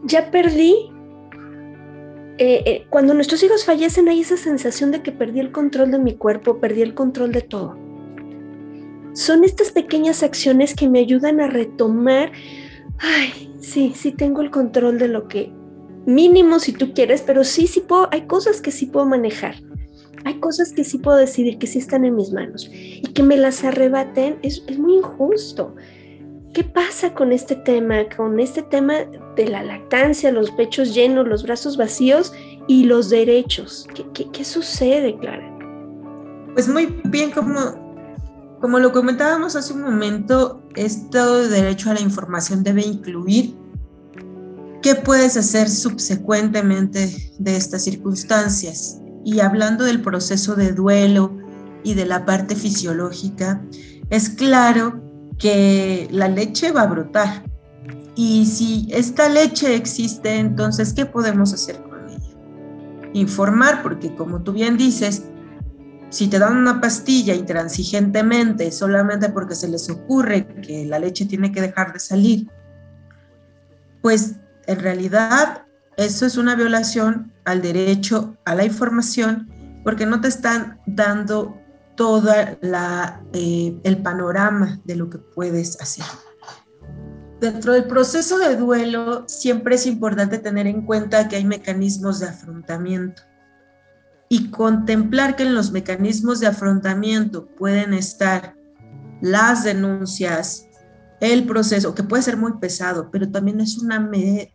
ya 0.04 0.32
perdí. 0.32 0.76
Eh, 2.38 2.64
eh, 2.66 2.86
cuando 2.90 3.14
nuestros 3.14 3.42
hijos 3.44 3.64
fallecen 3.64 4.10
hay 4.10 4.20
esa 4.20 4.36
sensación 4.36 4.92
de 4.92 5.02
que 5.02 5.14
perdí 5.14 5.40
el 5.40 5.54
control 5.54 5.92
de 5.92 6.00
mi 6.00 6.16
cuerpo, 6.16 6.60
perdí 6.60 6.82
el 6.82 6.94
control 6.94 7.32
de 7.32 7.42
todo. 7.42 7.78
Son 9.14 9.46
estas 9.46 9.72
pequeñas 9.72 10.24
acciones 10.24 10.76
que 10.76 10.90
me 10.90 11.00
ayudan 11.00 11.40
a 11.40 11.48
retomar 11.48 12.34
ay, 13.00 13.54
sí, 13.60 13.94
sí 13.96 14.12
tengo 14.12 14.42
el 14.42 14.52
control 14.52 15.00
de 15.00 15.08
lo 15.08 15.28
que 15.28 15.52
mínimo 16.06 16.60
si 16.60 16.74
tú 16.74 16.94
quieres, 16.94 17.22
pero 17.22 17.44
sí, 17.44 17.68
sí 17.68 17.82
puedo, 17.82 18.08
hay 18.12 18.28
cosas 18.28 18.62
que 18.62 18.72
sí 18.72 18.86
puedo 18.86 19.06
manejar. 19.06 19.56
Hay 20.24 20.40
cosas 20.40 20.72
que 20.72 20.84
sí 20.84 20.98
puedo 20.98 21.18
decidir, 21.18 21.60
que 21.60 21.68
sí 21.68 21.78
están 21.78 22.04
en 22.04 22.16
mis 22.16 22.32
manos. 22.32 22.68
Y 22.72 23.02
que 23.14 23.22
me 23.22 23.38
las 23.38 23.64
arrebaten 23.64 24.40
es, 24.42 24.64
es 24.68 24.80
muy 24.80 24.96
injusto. 24.98 25.76
¿Qué 26.54 26.64
pasa 26.64 27.14
con 27.14 27.32
este 27.32 27.56
tema? 27.56 28.06
Con 28.16 28.40
este 28.40 28.64
tema 28.64 28.94
de 29.36 29.48
la 29.48 29.62
lactancia, 29.62 30.32
los 30.32 30.50
pechos 30.52 30.96
llenos, 30.96 31.28
los 31.28 31.44
brazos 31.44 31.78
vacíos 31.78 32.34
y 32.68 32.86
los 32.86 33.10
derechos. 33.10 33.88
¿Qué, 33.94 34.30
qué, 34.32 34.46
sucede, 34.46 35.16
Clara? 35.18 35.52
Pues 36.54 36.68
muy 36.70 37.02
bien, 37.04 37.32
como 37.32 37.86
como 38.62 38.80
lo 38.80 38.92
comentábamos 38.92 39.56
hace 39.56 39.74
un 39.74 39.82
momento, 39.82 40.64
este 40.76 41.20
derecho 41.50 41.90
a 41.90 41.94
la 41.94 42.02
información 42.02 42.64
debe 42.64 42.82
incluir 42.82 43.56
qué 44.82 44.96
puedes 44.96 45.36
hacer 45.38 45.70
subsecuentemente 45.70 47.34
de 47.40 47.56
estas 47.56 47.84
circunstancias. 47.84 49.00
Y 49.24 49.40
hablando 49.40 49.84
del 49.84 50.02
proceso 50.02 50.56
de 50.56 50.74
duelo 50.74 51.38
y 51.84 51.96
de 51.96 52.06
la 52.06 52.26
parte 52.26 52.56
fisiológica, 52.56 53.66
es 54.10 54.30
claro 54.30 55.02
que 55.40 56.08
la 56.12 56.28
leche 56.28 56.72
va 56.72 56.84
a 56.84 56.88
brotar. 56.88 57.44
Y 58.16 58.46
si 58.46 58.88
esta 58.92 59.28
leche 59.28 59.76
existe, 59.76 60.38
entonces, 60.38 60.94
¿qué 60.94 61.06
podemos 61.06 61.54
hacer 61.54 61.82
con 61.82 62.10
ella? 62.10 62.38
Informar, 63.14 63.82
porque 63.82 64.16
como 64.16 64.44
tú 64.44 64.54
bien 64.54 64.78
dices, 64.78 65.24
si 66.16 66.30
te 66.30 66.40
dan 66.40 66.56
una 66.56 66.80
pastilla 66.80 67.34
intransigentemente 67.34 68.72
solamente 68.72 69.28
porque 69.28 69.54
se 69.54 69.68
les 69.68 69.90
ocurre 69.90 70.48
que 70.62 70.86
la 70.86 70.98
leche 70.98 71.26
tiene 71.26 71.52
que 71.52 71.60
dejar 71.60 71.92
de 71.92 72.00
salir, 72.00 72.48
pues 74.02 74.36
en 74.66 74.80
realidad 74.80 75.66
eso 75.98 76.26
es 76.26 76.38
una 76.38 76.56
violación 76.56 77.34
al 77.44 77.62
derecho 77.62 78.38
a 78.46 78.56
la 78.56 78.64
información 78.64 79.50
porque 79.84 80.06
no 80.06 80.22
te 80.22 80.30
están 80.30 80.80
dando 80.86 81.60
todo 81.98 82.32
eh, 82.32 83.78
el 83.84 84.02
panorama 84.02 84.80
de 84.86 84.96
lo 84.96 85.10
que 85.10 85.18
puedes 85.18 85.82
hacer. 85.82 86.06
Dentro 87.42 87.74
del 87.74 87.88
proceso 87.88 88.38
de 88.38 88.56
duelo 88.56 89.26
siempre 89.28 89.76
es 89.76 89.86
importante 89.86 90.38
tener 90.38 90.66
en 90.66 90.86
cuenta 90.86 91.28
que 91.28 91.36
hay 91.36 91.44
mecanismos 91.44 92.22
de 92.22 92.28
afrontamiento 92.28 93.22
y 94.36 94.50
contemplar 94.50 95.38
que 95.38 95.44
en 95.44 95.56
los 95.56 95.72
mecanismos 95.72 96.42
de 96.42 96.48
afrontamiento 96.48 97.48
pueden 97.58 97.94
estar 97.94 98.58
las 99.22 99.64
denuncias, 99.64 100.68
el 101.22 101.46
proceso, 101.46 101.96
que 101.96 102.04
puede 102.04 102.22
ser 102.22 102.36
muy 102.36 102.58
pesado, 102.60 103.10
pero 103.12 103.32
también 103.32 103.62
es 103.62 103.78
una 103.78 103.98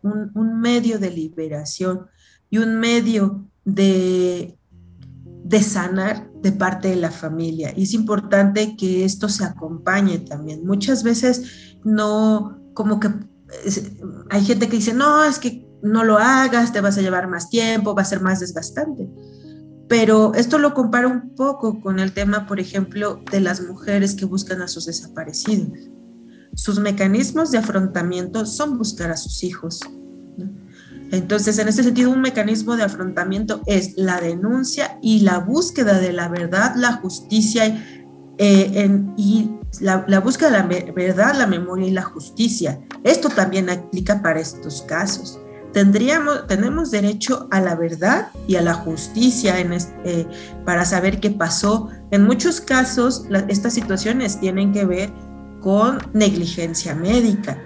un, 0.02 0.60
medio 0.60 0.98
de 0.98 1.10
liberación 1.10 2.08
y 2.50 2.58
un 2.58 2.78
medio 2.78 3.48
de, 3.64 4.58
de 5.44 5.62
sanar 5.62 6.30
de 6.42 6.52
parte 6.52 6.88
de 6.88 6.96
la 6.96 7.10
familia. 7.10 7.72
Y 7.74 7.84
es 7.84 7.94
importante 7.94 8.76
que 8.76 9.06
esto 9.06 9.30
se 9.30 9.44
acompañe 9.44 10.18
también. 10.18 10.66
Muchas 10.66 11.02
veces 11.02 11.78
no, 11.84 12.60
como 12.74 13.00
que 13.00 13.08
hay 14.28 14.44
gente 14.44 14.68
que 14.68 14.76
dice, 14.76 14.92
no, 14.92 15.24
es 15.24 15.38
que 15.38 15.66
no 15.82 16.04
lo 16.04 16.18
hagas, 16.18 16.70
te 16.70 16.82
vas 16.82 16.98
a 16.98 17.00
llevar 17.00 17.28
más 17.28 17.48
tiempo, 17.48 17.94
va 17.94 18.02
a 18.02 18.04
ser 18.04 18.20
más 18.20 18.40
desgastante 18.40 19.08
pero 19.90 20.34
esto 20.36 20.58
lo 20.58 20.72
comparo 20.72 21.10
un 21.10 21.34
poco 21.34 21.80
con 21.80 21.98
el 21.98 22.12
tema, 22.12 22.46
por 22.46 22.60
ejemplo, 22.60 23.24
de 23.32 23.40
las 23.40 23.60
mujeres 23.60 24.14
que 24.14 24.24
buscan 24.24 24.62
a 24.62 24.68
sus 24.68 24.86
desaparecidos. 24.86 25.90
Sus 26.54 26.78
mecanismos 26.78 27.50
de 27.50 27.58
afrontamiento 27.58 28.46
son 28.46 28.78
buscar 28.78 29.10
a 29.10 29.16
sus 29.16 29.42
hijos. 29.42 29.80
Entonces, 31.10 31.58
en 31.58 31.66
este 31.66 31.82
sentido, 31.82 32.12
un 32.12 32.20
mecanismo 32.20 32.76
de 32.76 32.84
afrontamiento 32.84 33.62
es 33.66 33.94
la 33.96 34.20
denuncia 34.20 34.96
y 35.02 35.22
la 35.22 35.40
búsqueda 35.40 35.98
de 35.98 36.12
la 36.12 36.28
verdad, 36.28 36.76
la 36.76 36.92
justicia 36.92 37.84
eh, 38.38 39.04
y 39.16 39.50
la, 39.80 40.04
la, 40.06 40.20
búsqueda 40.20 40.62
de 40.62 40.86
la 40.86 40.92
verdad, 40.92 41.34
la 41.36 41.48
memoria 41.48 41.88
y 41.88 41.90
la 41.90 42.02
justicia. 42.02 42.80
Esto 43.02 43.28
también 43.28 43.68
aplica 43.68 44.22
para 44.22 44.38
estos 44.38 44.82
casos 44.82 45.40
tendríamos, 45.72 46.46
tenemos 46.46 46.90
derecho 46.90 47.48
a 47.50 47.60
la 47.60 47.74
verdad 47.74 48.28
y 48.46 48.56
a 48.56 48.62
la 48.62 48.74
justicia 48.74 49.58
en 49.58 49.72
eh, 49.72 50.26
para 50.64 50.84
saber 50.84 51.20
qué 51.20 51.30
pasó. 51.30 51.88
En 52.10 52.24
muchos 52.24 52.60
casos, 52.60 53.26
estas 53.48 53.74
situaciones 53.74 54.40
tienen 54.40 54.72
que 54.72 54.84
ver 54.84 55.12
con 55.60 55.98
negligencia 56.12 56.94
médica 56.94 57.58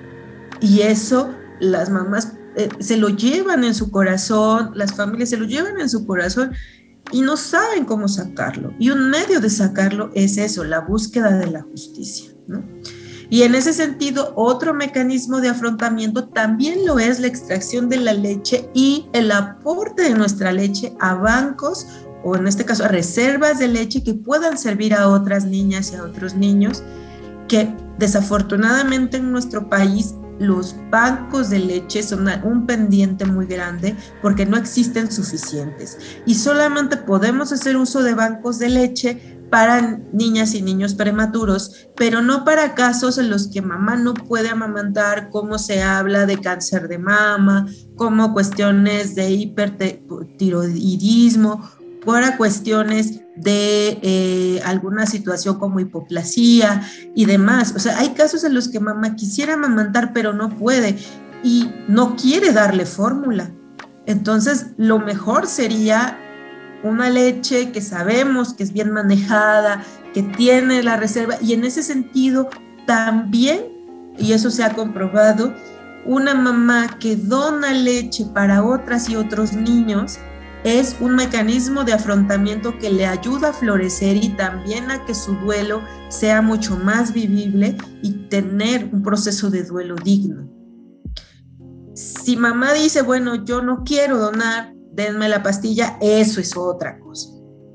y 0.61 0.81
eso 0.81 1.31
las 1.61 1.91
mamás 1.91 2.35
eh, 2.57 2.69
se 2.79 2.97
lo 2.97 3.09
llevan 3.09 3.65
en 3.65 3.75
su 3.75 3.91
corazón, 3.91 4.73
las 4.75 4.95
familias 4.95 5.31
se 5.31 5.37
lo 5.37 5.45
llevan 5.45 5.81
en 5.81 5.89
su 5.89 6.07
corazón 6.07 6.53
y 7.11 7.21
no 7.21 7.37
saben 7.37 7.85
cómo 7.85 8.09
sacarlo. 8.09 8.73
Y 8.79 8.91
un 8.91 9.11
medio 9.11 9.41
de 9.41 9.51
sacarlo 9.51 10.11
es 10.15 10.39
eso, 10.39 10.65
la 10.65 10.81
búsqueda 10.81 11.37
de 11.39 11.51
la 11.51 11.63
justicia, 11.63 12.33
¿no? 12.47 12.65
Y 13.31 13.43
en 13.43 13.55
ese 13.55 13.73
sentido, 13.73 14.33
otro 14.37 14.75
mecanismo 14.75 15.41
de 15.41 15.49
afrontamiento 15.49 16.29
también 16.29 16.85
lo 16.87 16.99
es 16.99 17.21
la 17.21 17.27
extracción 17.27 17.89
de 17.89 17.97
la 17.97 18.13
leche 18.13 18.69
y 18.75 19.07
el 19.13 19.33
aporte 19.33 20.03
de 20.03 20.15
nuestra 20.15 20.53
leche 20.53 20.95
a 21.01 21.15
bancos 21.15 21.87
o 22.25 22.37
en 22.37 22.47
este 22.47 22.65
caso 22.65 22.85
a 22.85 22.89
reservas 22.89 23.59
de 23.59 23.69
leche 23.69 24.03
que 24.03 24.15
puedan 24.15 24.57
servir 24.57 24.95
a 24.95 25.09
otras 25.09 25.45
niñas 25.45 25.93
y 25.93 25.97
a 25.97 26.05
otros 26.05 26.35
niños 26.35 26.83
que 27.49 27.75
desafortunadamente 27.99 29.19
en 29.19 29.31
nuestro 29.31 29.69
país 29.69 30.15
los 30.39 30.75
bancos 30.91 31.51
de 31.51 31.61
leche 31.61 32.03
son 32.03 32.29
un 32.43 32.67
pendiente 32.67 33.25
muy 33.25 33.47
grande 33.47 33.95
porque 34.21 34.47
no 34.47 34.57
existen 34.57 35.11
suficientes. 35.13 35.99
Y 36.27 36.35
solamente 36.35 36.97
podemos 36.97 37.53
hacer 37.53 37.77
uso 37.77 38.03
de 38.03 38.15
bancos 38.15 38.59
de 38.59 38.69
leche 38.69 39.39
para 39.51 39.99
niñas 40.13 40.55
y 40.55 40.63
niños 40.63 40.95
prematuros, 40.95 41.89
pero 41.97 42.23
no 42.23 42.45
para 42.45 42.75
casos 42.75 43.19
en 43.19 43.31
los 43.31 43.49
que 43.49 43.63
mamá 43.63 43.97
no 43.97 44.15
puede 44.15 44.49
amamantar, 44.49 45.31
como 45.31 45.59
se 45.59 45.83
habla 45.83 46.27
de 46.27 46.41
cáncer 46.41 46.89
de 46.89 46.99
mama, 46.99 47.67
como 47.97 48.33
cuestiones 48.33 49.15
de 49.15 49.31
hipertiroidismo, 49.31 51.71
para 52.05 52.37
cuestiones 52.37 53.21
de 53.37 53.99
eh, 54.03 54.61
alguna 54.65 55.07
situación 55.07 55.59
como 55.59 55.81
hipoplasía 55.81 56.83
y 57.15 57.25
demás. 57.25 57.75
O 57.75 57.79
sea, 57.79 57.99
hay 57.99 58.11
casos 58.11 58.45
en 58.45 58.55
los 58.55 58.69
que 58.69 58.81
mamá 58.81 59.17
quisiera 59.17 59.55
amamantar, 59.55 60.13
pero 60.13 60.33
no 60.33 60.51
puede 60.51 60.97
y 61.43 61.71
no 61.89 62.17
quiere 62.17 62.53
darle 62.53 62.87
fórmula. 62.87 63.51
Entonces, 64.07 64.69
lo 64.77 64.99
mejor 64.99 65.47
sería 65.47 66.19
una 66.85 67.11
leche 67.11 67.73
que 67.73 67.81
sabemos 67.81 68.55
que 68.55 68.63
es 68.63 68.73
bien 68.73 68.93
manejada, 68.93 69.83
que 70.13 70.23
tiene 70.23 70.83
la 70.83 70.97
reserva 70.97 71.37
y 71.41 71.55
en 71.55 71.65
ese 71.65 71.83
sentido 71.83 72.49
también, 72.87 73.65
y 74.19 74.33
eso 74.33 74.51
se 74.51 74.63
ha 74.63 74.75
comprobado, 74.75 75.53
una 76.05 76.35
mamá 76.35 76.99
que 77.01 77.17
dona 77.17 77.73
leche 77.73 78.27
para 78.33 78.63
otras 78.63 79.09
y 79.09 79.17
otros 79.17 79.55
niños 79.55 80.19
es 80.65 80.97
un 81.01 81.15
mecanismo 81.15 81.85
de 81.85 81.95
afrontamiento 81.95 82.79
que 82.79 82.91
le 82.91 83.07
ayuda 83.07 83.51
a 83.51 83.53
florecer 83.53 84.17
y 84.17 84.31
también 84.31 84.91
a 84.91 85.05
que 85.05 85.15
su 85.15 85.35
duelo 85.37 85.83
sea 86.09 86.43
mucho 86.43 86.77
más 86.77 87.13
vivible 87.13 87.77
y 88.03 88.13
tener 88.29 88.89
un 88.93 89.03
proceso 89.03 89.51
de 89.51 89.65
duelo 89.65 89.95
digno. 89.97 90.51
Si 91.95 92.37
mamá 92.37 92.73
dice, 92.73 93.03
bueno, 93.03 93.45
yo 93.45 93.63
no 93.63 93.85
quiero 93.85 94.19
donar, 94.19 94.74
denme 94.95 95.29
la 95.29 95.43
pastilla, 95.43 95.99
eso 96.01 96.41
es 96.41 96.57
otra 96.57 96.99
cosa. 97.01 97.31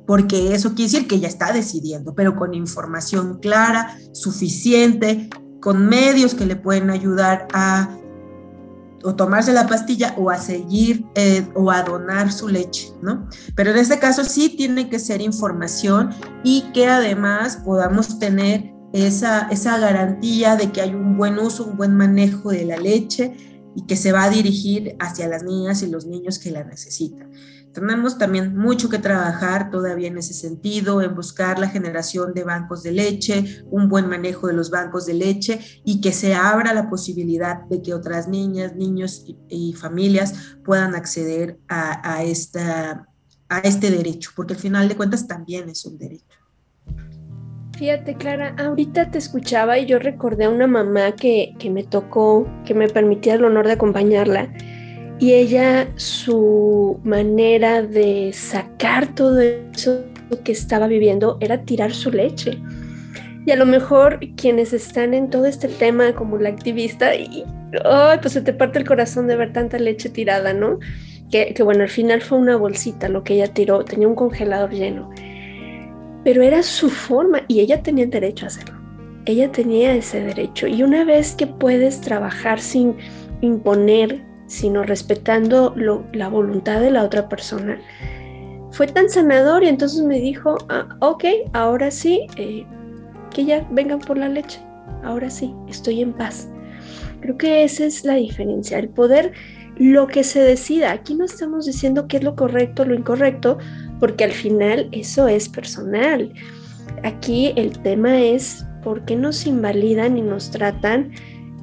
Porque 0.08 0.56
eso 0.56 0.70
quiere 0.70 0.92
decir 0.92 1.08
que 1.08 1.16
ella 1.16 1.28
está 1.28 1.52
decidiendo, 1.52 2.16
pero 2.16 2.36
con 2.36 2.54
información 2.54 3.40
clara, 3.40 3.98
suficiente, 4.12 5.30
con 5.62 5.88
medios 5.88 6.34
que 6.34 6.46
le 6.46 6.56
pueden 6.56 6.90
ayudar 6.90 7.48
a 7.54 7.96
o 9.04 9.16
tomarse 9.16 9.54
la 9.54 9.66
pastilla 9.66 10.14
o 10.18 10.30
a 10.30 10.38
seguir 10.38 11.06
eh, 11.16 11.48
o 11.56 11.72
a 11.72 11.84
donar 11.84 12.32
su 12.32 12.50
leche, 12.50 12.92
¿no? 13.02 13.30
Pero 13.56 13.72
en 13.72 13.78
este 13.78 13.98
caso 13.98 14.26
sí 14.26 14.50
tiene 14.58 14.90
que 14.90 15.00
ser 15.00 15.22
información 15.22 16.10
y 16.44 16.64
que 16.74 16.88
además 16.88 17.62
podamos 17.64 18.20
tener 18.20 18.74
esa, 18.92 19.48
esa 19.52 19.78
garantía 19.78 20.56
de 20.56 20.72
que 20.72 20.82
hay 20.82 20.94
un 20.94 21.18
buen 21.18 21.40
uso, 21.40 21.66
un 21.66 21.78
buen 21.78 21.96
manejo 21.96 22.50
de 22.50 22.66
la 22.66 22.78
leche 22.78 23.34
y 23.76 23.86
que 23.86 23.96
se 23.96 24.12
va 24.12 24.24
a 24.24 24.30
dirigir 24.30 24.96
hacia 25.00 25.28
las 25.28 25.44
niñas 25.44 25.82
y 25.84 25.88
los 25.88 26.06
niños 26.06 26.40
que 26.40 26.52
la 26.52 26.64
necesitan. 26.64 27.32
Tenemos 27.74 28.18
también 28.18 28.58
mucho 28.58 28.90
que 28.90 28.98
trabajar 28.98 29.70
todavía 29.70 30.08
en 30.08 30.18
ese 30.18 30.34
sentido, 30.34 31.02
en 31.04 31.14
buscar 31.16 31.60
la 31.60 31.70
generación 31.70 32.34
de 32.34 32.44
bancos 32.44 32.82
de 32.82 32.92
leche, 32.92 33.64
un 33.70 33.90
buen 33.90 34.10
manejo 34.10 34.48
de 34.48 34.54
los 34.54 34.72
bancos 34.72 35.06
de 35.06 35.14
leche 35.14 35.60
y 35.86 36.02
que 36.02 36.12
se 36.12 36.34
abra 36.34 36.74
la 36.74 36.90
posibilidad 36.90 37.62
de 37.70 37.82
que 37.82 37.94
otras 37.94 38.28
niñas, 38.28 38.76
niños 38.76 39.24
y, 39.50 39.74
familias 39.74 40.58
puedan 40.66 40.96
acceder 40.96 41.60
a, 41.70 42.24
esta, 42.24 43.08
a 43.48 43.60
este 43.60 43.92
derecho, 43.92 44.32
porque 44.36 44.56
al 44.56 44.60
final 44.60 44.90
de 44.90 44.98
cuentas 44.98 45.28
también 45.28 45.70
es 45.70 45.86
un 45.86 45.98
derecho. 45.98 46.29
Fíjate, 47.80 48.16
Clara, 48.16 48.54
ahorita 48.58 49.10
te 49.10 49.18
escuchaba 49.18 49.80
y 49.80 49.86
yo 49.86 50.00
recordé 50.00 50.44
a 50.44 50.50
una 50.50 50.68
mamá 50.68 51.14
que, 51.14 51.56
que 51.60 51.70
me 51.70 51.84
tocó, 51.84 52.46
que 52.66 52.74
me 52.74 52.90
permitía 52.90 53.36
el 53.36 53.46
honor 53.46 53.68
de 53.68 53.74
acompañarla 53.74 54.50
y 55.18 55.34
ella, 55.34 55.88
su 55.96 57.00
manera 57.06 57.82
de 57.82 58.32
sacar 58.34 59.16
todo 59.16 59.40
eso 59.40 60.04
que 60.44 60.52
estaba 60.52 60.88
viviendo 60.88 61.38
era 61.40 61.62
tirar 61.62 61.94
su 61.94 62.12
leche. 62.12 62.58
Y 63.46 63.52
a 63.52 63.56
lo 63.56 63.66
mejor 63.66 64.20
quienes 64.36 64.74
están 64.74 65.14
en 65.14 65.30
todo 65.30 65.46
este 65.46 65.70
tema 65.70 66.14
como 66.14 66.38
la 66.38 66.50
activista, 66.50 67.16
y 67.16 67.46
pues 68.22 68.34
se 68.34 68.42
te 68.42 68.52
parte 68.52 68.80
el 68.80 68.86
corazón 68.86 69.28
de 69.28 69.38
ver 69.38 69.54
tanta 69.54 69.80
leche 69.80 70.10
tirada, 70.10 70.54
¿no? 70.54 70.80
Que 71.32 71.56
bueno, 71.64 71.84
al 71.84 71.90
final 71.90 72.22
fue 72.22 72.38
una 72.40 72.58
bolsita 72.58 73.08
lo 73.08 73.24
que 73.24 73.36
ella 73.36 73.54
tiró, 73.54 73.86
tenía 73.86 74.08
un 74.08 74.16
congelador 74.16 74.72
lleno. 74.72 75.10
Pero 76.24 76.42
era 76.42 76.64
su 76.64 76.90
forma 76.90 77.42
y 77.48 77.60
ella 77.62 77.82
tenía 77.82 78.06
derecho 78.06 78.46
a 78.46 78.48
hacerlo. 78.48 78.80
Ella 79.26 79.52
tenía 79.52 79.96
ese 79.96 80.22
derecho. 80.22 80.68
Y 80.68 80.84
una 80.84 81.04
vez 81.04 81.36
que 81.36 81.48
puedes 81.48 82.02
trabajar 82.02 82.60
sin 82.60 82.96
imponer 83.42 84.30
sino 84.50 84.82
respetando 84.82 85.76
la 86.12 86.28
voluntad 86.28 86.82
de 86.82 86.90
la 86.90 87.04
otra 87.04 87.30
persona, 87.30 87.80
fue 88.72 88.88
tan 88.88 89.08
sanador 89.08 89.64
y 89.64 89.68
entonces 89.68 90.02
me 90.04 90.20
dijo, 90.20 90.58
ah, 90.70 90.98
ok, 91.02 91.24
ahora 91.54 91.92
sí, 91.92 92.26
eh, 92.36 92.66
que 93.30 93.46
ya 93.46 93.66
vengan 93.70 94.00
por 94.00 94.18
la 94.18 94.28
leche, 94.28 94.60
ahora 95.04 95.30
sí, 95.30 95.54
estoy 95.70 96.02
en 96.02 96.14
paz. 96.14 96.50
Creo 97.22 97.38
que 97.38 97.64
esa 97.64 97.86
es 97.86 98.04
la 98.06 98.16
diferencia, 98.16 98.80
el 98.80 98.90
poder, 98.90 99.34
lo 99.78 100.08
que 100.08 100.24
se 100.24 100.40
decida. 100.42 100.92
Aquí 100.92 101.14
no 101.14 101.26
estamos 101.26 101.68
diciendo 101.68 102.08
qué 102.08 102.18
es 102.18 102.24
lo 102.24 102.36
correcto, 102.36 102.86
lo 102.86 102.96
incorrecto, 102.96 103.60
porque 104.00 104.24
al 104.24 104.32
final 104.32 104.90
eso 104.92 105.28
es 105.28 105.50
personal. 105.50 106.34
Aquí 107.04 107.54
el 107.56 107.80
tema 107.80 108.22
es 108.22 108.66
por 108.84 109.06
qué 109.06 109.16
nos 109.16 109.46
invalidan 109.46 110.18
y 110.18 110.22
nos 110.22 110.52
tratan 110.52 111.12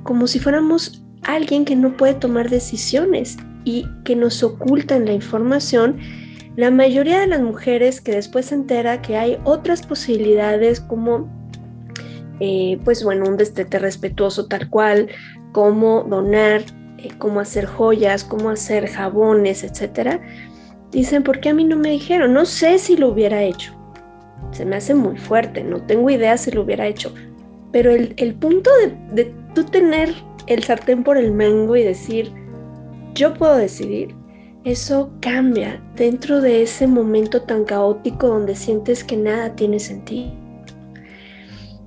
como 0.02 0.26
si 0.26 0.38
fuéramos 0.38 1.02
alguien 1.22 1.64
que 1.64 1.76
no 1.76 1.96
puede 1.96 2.14
tomar 2.14 2.48
decisiones 2.48 3.36
y 3.64 3.86
que 4.04 4.14
nos 4.14 4.42
ocultan 4.42 5.06
la 5.06 5.12
información, 5.12 5.98
la 6.56 6.70
mayoría 6.70 7.20
de 7.20 7.26
las 7.26 7.42
mujeres 7.42 8.00
que 8.00 8.12
después 8.12 8.46
se 8.46 8.54
entera 8.54 9.02
que 9.02 9.16
hay 9.16 9.38
otras 9.44 9.84
posibilidades 9.84 10.80
como, 10.80 11.28
eh, 12.40 12.78
pues 12.84 13.02
bueno, 13.02 13.26
un 13.26 13.36
destete 13.36 13.78
respetuoso 13.78 14.46
tal 14.46 14.70
cual, 14.70 15.08
como 15.52 16.04
donar, 16.04 16.62
eh, 16.98 17.10
cómo 17.18 17.40
hacer 17.40 17.66
joyas, 17.66 18.24
cómo 18.24 18.50
hacer 18.50 18.86
jabones, 18.86 19.64
etcétera, 19.64 20.20
dicen, 20.90 21.22
¿por 21.22 21.40
qué 21.40 21.50
a 21.50 21.54
mí 21.54 21.64
no 21.64 21.76
me 21.76 21.90
dijeron? 21.90 22.32
No 22.32 22.44
sé 22.44 22.78
si 22.78 22.96
lo 22.96 23.08
hubiera 23.08 23.42
hecho. 23.42 23.72
Se 24.52 24.64
me 24.64 24.76
hace 24.76 24.94
muy 24.94 25.16
fuerte, 25.16 25.62
no 25.62 25.82
tengo 25.82 26.10
idea 26.10 26.36
si 26.36 26.50
lo 26.50 26.62
hubiera 26.62 26.86
hecho. 26.86 27.14
Pero 27.72 27.90
el, 27.90 28.34
punto 28.34 28.70
de, 28.76 29.22
de 29.24 29.34
tú 29.54 29.64
tener 29.64 30.14
el 30.46 30.62
sartén 30.62 31.02
por 31.02 31.18
el 31.18 31.32
mango 31.32 31.76
y 31.76 31.82
decir, 31.82 32.32
yo 33.14 33.34
puedo 33.34 33.56
decidir, 33.56 34.14
eso 34.64 35.12
cambia 35.20 35.82
dentro 35.94 36.40
de 36.40 36.62
ese 36.62 36.86
momento 36.86 37.42
tan 37.42 37.64
caótico 37.64 38.28
donde 38.28 38.54
sientes 38.54 39.04
que 39.04 39.16
nada 39.16 39.54
tiene 39.54 39.78
sentido. 39.78 40.32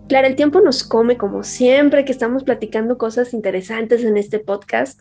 Claro, 0.07 0.27
el 0.27 0.35
tiempo 0.35 0.59
nos 0.59 0.83
come 0.83 1.17
como 1.17 1.43
siempre 1.43 2.03
que 2.03 2.11
estamos 2.11 2.43
platicando 2.43 2.97
cosas 2.97 3.33
interesantes 3.33 4.03
en 4.03 4.17
este 4.17 4.39
podcast, 4.39 4.99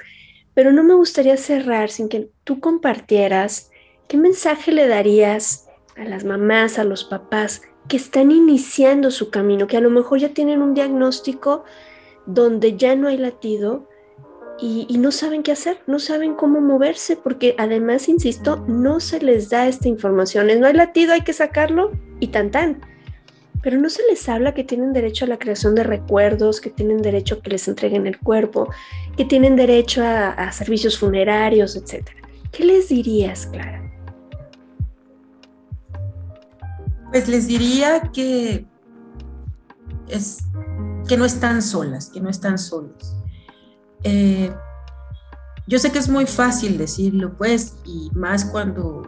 pero 0.53 0.71
no 0.71 0.85
me 0.85 0.95
gustaría 0.95 1.37
cerrar 1.39 1.89
sin 1.89 2.11
que 2.11 2.31
tú 2.45 2.61
compartieras 2.61 3.71
qué 4.09 4.17
mensaje 4.17 4.73
le 4.73 4.89
darías 4.89 5.69
a 5.97 6.05
las 6.05 6.25
mamás, 6.25 6.79
a 6.79 6.85
los 6.85 7.05
papás 7.05 7.63
que 7.89 7.97
están 7.97 8.31
iniciando 8.31 9.11
su 9.11 9.31
camino, 9.31 9.67
que 9.67 9.77
a 9.77 9.81
lo 9.81 9.91
mejor 9.91 10.19
ya 10.19 10.31
tienen 10.31 10.63
un 10.63 10.75
diagnóstico 10.75 11.65
donde 12.27 12.77
ya 12.77 12.95
no 12.97 13.09
hay 13.09 13.17
latido 13.17 13.89
y, 14.61 14.99
no 14.99 15.13
saben 15.13 15.45
qué 15.45 15.53
hacer, 15.53 15.79
no 15.87 16.01
saben 16.01 16.35
cómo 16.35 16.61
moverse, 16.61 17.17
porque 17.17 17.55
además, 17.59 18.09
insisto, 18.09 18.65
no 18.67 18.99
se 18.99 19.21
les 19.21 19.51
da 19.51 19.69
esta 19.69 19.87
información. 19.87 20.49
No 20.59 20.67
hay 20.67 20.73
latido, 20.73 21.13
hay 21.13 21.21
que 21.21 21.33
sacarlo 21.33 21.93
y 22.19 22.29
tan 22.29 22.51
tan. 22.51 22.81
Pero 23.63 23.79
no 23.79 23.89
se 23.89 24.03
les 24.09 24.29
habla 24.29 24.55
que 24.55 24.65
tienen 24.65 24.93
derecho 24.93 25.27
a 25.27 25.29
la 25.29 25.39
creación 25.39 25.77
de 25.77 25.85
recuerdos, 25.85 26.61
que 26.61 26.71
tienen 26.71 27.03
derecho 27.03 27.37
a 27.37 27.41
que 27.41 27.51
les 27.51 27.69
entreguen 27.69 28.09
el 28.09 28.19
cuerpo, 28.19 28.69
que 29.17 29.25
tienen 29.25 29.55
derecho 29.55 30.03
a, 30.03 30.31
a 30.31 30.51
servicios 30.51 30.99
funerarios, 30.99 31.77
etc. 31.77 32.09
¿Qué 32.51 32.65
les 32.65 32.89
dirías, 32.89 33.47
Clara? 33.47 33.88
Pues 37.11 37.29
les 37.29 37.47
diría 37.47 38.11
que 38.13 38.67
es 40.09 40.39
que 41.07 41.17
no 41.17 41.25
están 41.25 41.63
solas, 41.63 42.11
que 42.11 42.21
no 42.21 42.29
están 42.29 42.59
solos. 42.59 43.17
Eh, 44.05 44.53
yo 45.67 45.79
sé 45.79 45.91
que 45.91 45.99
es 45.99 46.09
muy 46.09 46.27
fácil 46.27 46.79
decirlo, 46.79 47.37
pues, 47.37 47.77
y 47.85 48.11
más 48.15 48.45
cuando 48.45 49.03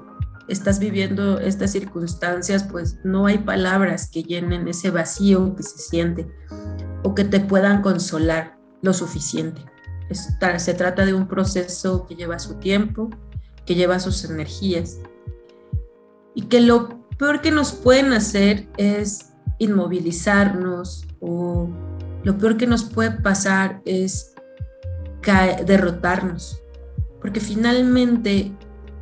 estás 0.48 0.78
viviendo 0.78 1.38
estas 1.38 1.72
circunstancias, 1.72 2.64
pues 2.64 2.98
no 3.04 3.26
hay 3.26 3.38
palabras 3.38 4.10
que 4.10 4.22
llenen 4.22 4.66
ese 4.66 4.90
vacío 4.90 5.54
que 5.54 5.62
se 5.62 5.78
siente 5.78 6.28
o 7.02 7.14
que 7.14 7.24
te 7.24 7.40
puedan 7.40 7.82
consolar 7.82 8.58
lo 8.82 8.92
suficiente. 8.92 9.64
se 10.10 10.74
trata 10.74 11.06
de 11.06 11.14
un 11.14 11.28
proceso 11.28 12.06
que 12.06 12.16
lleva 12.16 12.38
su 12.38 12.54
tiempo, 12.54 13.10
que 13.64 13.74
lleva 13.74 14.00
sus 14.00 14.24
energías 14.24 14.98
y 16.34 16.42
que 16.42 16.60
lo 16.60 16.99
peor 17.20 17.42
que 17.42 17.50
nos 17.50 17.72
pueden 17.72 18.14
hacer 18.14 18.66
es 18.78 19.34
inmovilizarnos 19.58 21.06
o 21.20 21.68
lo 22.24 22.38
peor 22.38 22.56
que 22.56 22.66
nos 22.66 22.82
puede 22.82 23.10
pasar 23.10 23.82
es 23.84 24.34
derrotarnos, 25.66 26.62
porque 27.20 27.40
finalmente 27.40 28.56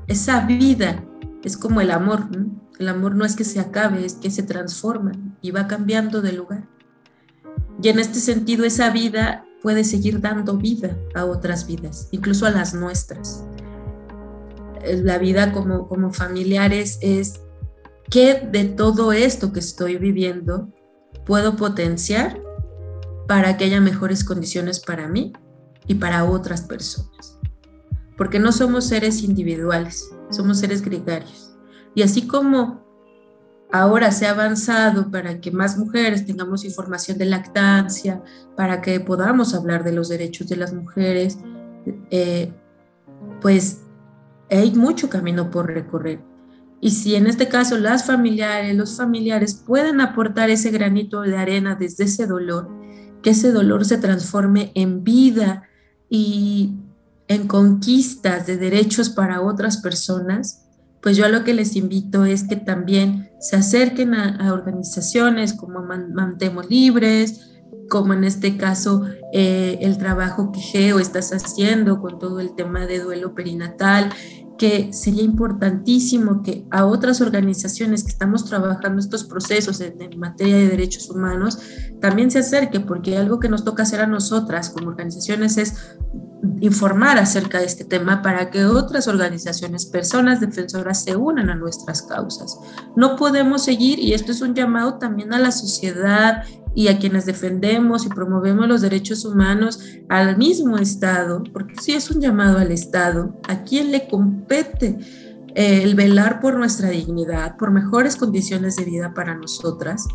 esa 0.08 0.44
vida 0.46 1.04
es 1.44 1.56
como 1.56 1.80
el 1.80 1.92
amor, 1.92 2.24
el 2.80 2.88
amor 2.88 3.14
no 3.14 3.24
es 3.24 3.36
que 3.36 3.44
se 3.44 3.60
acabe, 3.60 4.04
es 4.04 4.14
que 4.14 4.32
se 4.32 4.42
transforma 4.42 5.12
y 5.40 5.52
va 5.52 5.68
cambiando 5.68 6.20
de 6.20 6.32
lugar. 6.32 6.68
Y 7.80 7.88
en 7.88 8.00
este 8.00 8.18
sentido 8.18 8.64
esa 8.64 8.90
vida 8.90 9.46
puede 9.62 9.84
seguir 9.84 10.20
dando 10.20 10.56
vida 10.56 10.98
a 11.14 11.24
otras 11.24 11.68
vidas, 11.68 12.08
incluso 12.10 12.46
a 12.46 12.50
las 12.50 12.74
nuestras. 12.74 13.44
La 14.84 15.18
vida 15.18 15.52
como, 15.52 15.86
como 15.86 16.12
familiares 16.12 16.98
es 17.00 17.42
qué 18.10 18.48
de 18.50 18.64
todo 18.64 19.12
esto 19.12 19.52
que 19.52 19.60
estoy 19.60 19.96
viviendo 19.96 20.72
puedo 21.26 21.56
potenciar 21.56 22.40
para 23.26 23.56
que 23.56 23.64
haya 23.64 23.80
mejores 23.80 24.24
condiciones 24.24 24.80
para 24.80 25.08
mí 25.08 25.32
y 25.86 25.94
para 25.96 26.24
otras 26.24 26.62
personas. 26.62 27.38
Porque 28.16 28.38
no 28.38 28.52
somos 28.52 28.86
seres 28.86 29.22
individuales, 29.22 30.10
somos 30.30 30.58
seres 30.58 30.82
gregarios. 30.82 31.54
Y 31.94 32.02
así 32.02 32.26
como 32.26 32.86
ahora 33.70 34.10
se 34.12 34.26
ha 34.26 34.30
avanzado 34.30 35.10
para 35.10 35.40
que 35.40 35.50
más 35.50 35.76
mujeres 35.76 36.24
tengamos 36.24 36.64
información 36.64 37.18
de 37.18 37.26
lactancia, 37.26 38.22
para 38.56 38.80
que 38.80 38.98
podamos 39.00 39.54
hablar 39.54 39.84
de 39.84 39.92
los 39.92 40.08
derechos 40.08 40.48
de 40.48 40.56
las 40.56 40.72
mujeres, 40.72 41.38
eh, 42.10 42.52
pues 43.40 43.82
hay 44.50 44.74
mucho 44.74 45.10
camino 45.10 45.50
por 45.50 45.66
recorrer. 45.66 46.27
Y 46.80 46.90
si 46.90 47.16
en 47.16 47.26
este 47.26 47.48
caso 47.48 47.76
las 47.76 48.04
familiares, 48.04 48.76
los 48.76 48.96
familiares 48.96 49.54
pueden 49.54 50.00
aportar 50.00 50.50
ese 50.50 50.70
granito 50.70 51.22
de 51.22 51.36
arena 51.36 51.74
desde 51.74 52.04
ese 52.04 52.26
dolor, 52.26 52.68
que 53.22 53.30
ese 53.30 53.50
dolor 53.50 53.84
se 53.84 53.98
transforme 53.98 54.70
en 54.74 55.02
vida 55.02 55.64
y 56.08 56.76
en 57.26 57.46
conquistas 57.46 58.46
de 58.46 58.56
derechos 58.56 59.10
para 59.10 59.42
otras 59.42 59.78
personas, 59.78 60.64
pues 61.02 61.16
yo 61.16 61.24
a 61.24 61.28
lo 61.28 61.44
que 61.44 61.54
les 61.54 61.76
invito 61.76 62.24
es 62.24 62.44
que 62.44 62.56
también 62.56 63.30
se 63.40 63.56
acerquen 63.56 64.14
a, 64.14 64.52
organizaciones 64.52 65.54
como 65.54 65.82
Mantemos 65.82 66.68
Libres, 66.68 67.52
como 67.88 68.12
en 68.14 68.24
este 68.24 68.56
caso 68.56 69.06
eh, 69.32 69.78
el 69.82 69.98
trabajo 69.98 70.52
que 70.52 70.60
Geo 70.60 70.98
estás 70.98 71.32
haciendo 71.32 72.00
con 72.00 72.18
todo 72.18 72.40
el 72.40 72.54
tema 72.54 72.86
de 72.86 73.00
duelo 73.00 73.34
perinatal, 73.34 74.10
que 74.58 74.92
sería 74.92 75.22
importantísimo 75.22 76.42
que 76.42 76.66
a 76.70 76.84
otras 76.84 77.20
organizaciones 77.20 78.02
que 78.02 78.10
estamos 78.10 78.44
trabajando 78.44 78.98
estos 78.98 79.24
procesos 79.24 79.80
en, 79.80 80.18
materia 80.18 80.56
de 80.56 80.68
derechos 80.68 81.08
humanos 81.08 81.58
también 82.00 82.30
se 82.30 82.40
acerque, 82.40 82.80
porque 82.80 83.16
algo 83.16 83.38
que 83.38 83.48
nos 83.48 83.64
toca 83.64 83.84
hacer 83.84 84.00
a 84.00 84.06
nosotras 84.06 84.70
como 84.70 84.88
organizaciones 84.88 85.56
es 85.56 85.74
informar 86.60 87.18
acerca 87.18 87.60
de 87.60 87.66
este 87.66 87.84
tema 87.84 88.20
para 88.20 88.50
que 88.50 88.64
otras 88.64 89.06
organizaciones, 89.06 89.86
personas 89.86 90.40
defensoras 90.40 91.04
se 91.04 91.16
unan 91.16 91.50
a 91.50 91.54
nuestras 91.54 92.02
causas. 92.02 92.58
No 92.96 93.16
podemos 93.16 93.62
seguir, 93.62 93.98
y 94.00 94.12
esto 94.12 94.32
es 94.32 94.40
un 94.40 94.54
llamado 94.54 94.94
también 94.94 95.32
a 95.32 95.38
la 95.38 95.52
sociedad 95.52 96.42
y 96.78 96.86
a 96.86 97.00
quienes 97.00 97.26
defendemos 97.26 98.06
y 98.06 98.08
promovemos 98.08 98.68
los 98.68 98.82
derechos 98.82 99.24
humanos, 99.24 99.80
al 100.08 100.38
mismo 100.38 100.78
Estado, 100.78 101.42
porque 101.52 101.74
sí 101.82 101.92
es 101.92 102.08
un 102.08 102.20
llamado 102.20 102.58
al 102.58 102.70
Estado, 102.70 103.36
a 103.48 103.64
quien 103.64 103.90
le 103.90 104.06
compete 104.06 104.96
eh, 105.56 105.82
el 105.82 105.96
velar 105.96 106.38
por 106.38 106.56
nuestra 106.56 106.90
dignidad, 106.90 107.56
por 107.56 107.72
mejores 107.72 108.14
condiciones 108.14 108.76
de 108.76 108.84
vida 108.84 109.12
para 109.12 109.34
nosotras. 109.34 110.06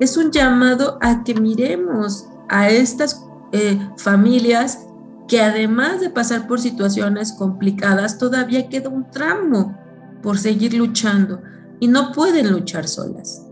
Es 0.00 0.16
un 0.16 0.32
llamado 0.32 0.98
a 1.00 1.22
que 1.22 1.34
miremos 1.34 2.26
a 2.48 2.68
estas 2.68 3.24
eh, 3.52 3.78
familias 3.96 4.80
que 5.28 5.40
además 5.40 6.00
de 6.00 6.10
pasar 6.10 6.48
por 6.48 6.60
situaciones 6.60 7.32
complicadas, 7.32 8.18
todavía 8.18 8.68
queda 8.68 8.88
un 8.88 9.08
tramo 9.08 9.78
por 10.20 10.36
seguir 10.36 10.74
luchando 10.74 11.40
y 11.78 11.86
no 11.86 12.10
pueden 12.10 12.50
luchar 12.50 12.88
solas. 12.88 13.46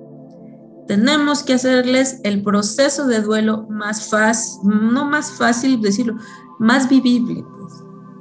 Tenemos 0.89 1.43
que 1.43 1.53
hacerles 1.53 2.19
el 2.25 2.43
proceso 2.43 3.07
de 3.07 3.21
duelo 3.21 3.67
más 3.69 4.09
fácil, 4.09 4.59
no 4.65 5.05
más 5.05 5.33
fácil 5.33 5.83
decirlo, 5.83 6.17
más 6.59 6.89
vivible, 6.89 7.45
pues. 7.59 7.75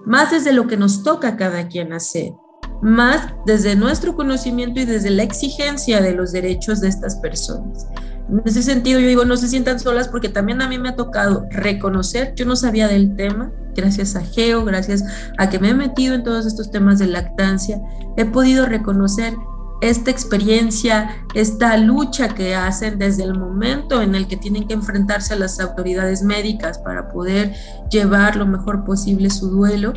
más 0.06 0.32
desde 0.32 0.52
lo 0.52 0.68
que 0.68 0.76
nos 0.76 1.02
toca 1.02 1.30
a 1.30 1.38
cada 1.38 1.70
quien 1.70 1.94
hacer, 1.94 2.34
más 2.82 3.34
desde 3.46 3.78
nuestro 3.78 4.18
conocimiento 4.18 4.82
y 4.82 4.86
desde 4.86 5.10
la 5.12 5.24
exigencia 5.24 6.02
de 6.02 6.12
los 6.12 6.34
derechos 6.34 6.82
de 6.82 6.90
estas 6.90 7.16
personas. 7.16 7.88
En 8.30 8.42
ese 8.44 8.62
sentido, 8.62 9.00
yo 9.00 9.08
digo, 9.08 9.24
no 9.24 9.38
se 9.38 9.48
sientan 9.48 9.80
solas 9.80 10.10
porque 10.10 10.28
también 10.28 10.62
a 10.62 10.68
mí 10.68 10.78
me 10.78 10.90
ha 10.90 10.96
tocado 10.98 11.46
reconocer, 11.50 12.34
yo 12.36 12.46
no 12.46 12.58
sabía 12.58 12.90
del 12.90 13.16
tema, 13.16 13.50
gracias 13.74 14.18
a 14.18 14.22
Geo, 14.22 14.66
gracias 14.66 15.06
a 15.38 15.50
que 15.50 15.60
me 15.60 15.70
he 15.70 15.74
metido 15.74 16.16
en 16.16 16.24
todos 16.24 16.46
estos 16.46 16.70
temas 16.70 17.00
de 17.00 17.08
lactancia, 17.08 17.80
he 18.18 18.26
podido 18.26 18.66
reconocer 18.66 19.34
esta 19.82 20.10
experiencia, 20.10 21.26
esta 21.34 21.78
lucha 21.78 22.30
que 22.30 22.56
hacen 22.56 22.98
desde 22.98 23.24
el 23.24 23.38
momento 23.38 24.02
en 24.02 24.16
el 24.16 24.28
que 24.28 24.38
tienen 24.38 24.68
que 24.68 24.74
enfrentarse 24.74 25.34
a 25.34 25.38
las 25.38 25.60
autoridades 25.60 26.24
médicas 26.24 26.80
para 26.80 27.10
poder 27.10 27.54
llevar 27.92 28.36
lo 28.36 28.46
mejor 28.46 28.86
posible 28.86 29.30
su 29.30 29.50
duelo, 29.50 29.94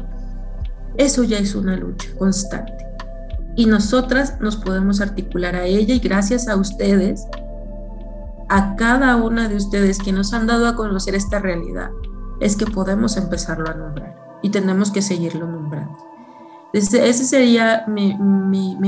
eso 0.96 1.24
ya 1.24 1.38
es 1.38 1.54
una 1.54 1.76
lucha 1.76 2.08
constante. 2.18 2.86
Y 3.56 3.66
nosotras 3.66 4.38
nos 4.40 4.56
podemos 4.56 5.00
articular 5.00 5.56
a 5.56 5.64
ella 5.64 5.94
y 5.94 5.98
gracias 5.98 6.46
a 6.48 6.56
ustedes 6.56 7.26
a 8.48 8.74
cada 8.76 9.16
una 9.16 9.48
de 9.48 9.56
ustedes 9.56 9.98
que 9.98 10.12
nos 10.12 10.32
han 10.34 10.46
dado 10.46 10.66
a 10.66 10.74
conocer 10.74 11.14
esta 11.14 11.38
realidad, 11.38 11.90
es 12.40 12.56
que 12.56 12.66
podemos 12.66 13.16
empezarlo 13.16 13.70
a 13.70 13.74
nombrar 13.74 14.16
y 14.42 14.50
tenemos 14.50 14.90
que 14.90 15.02
seguirlo 15.02 15.46
nombrando. 15.46 16.09
Ese, 16.72 17.12
sería 17.24 17.84
mi, 17.86 18.16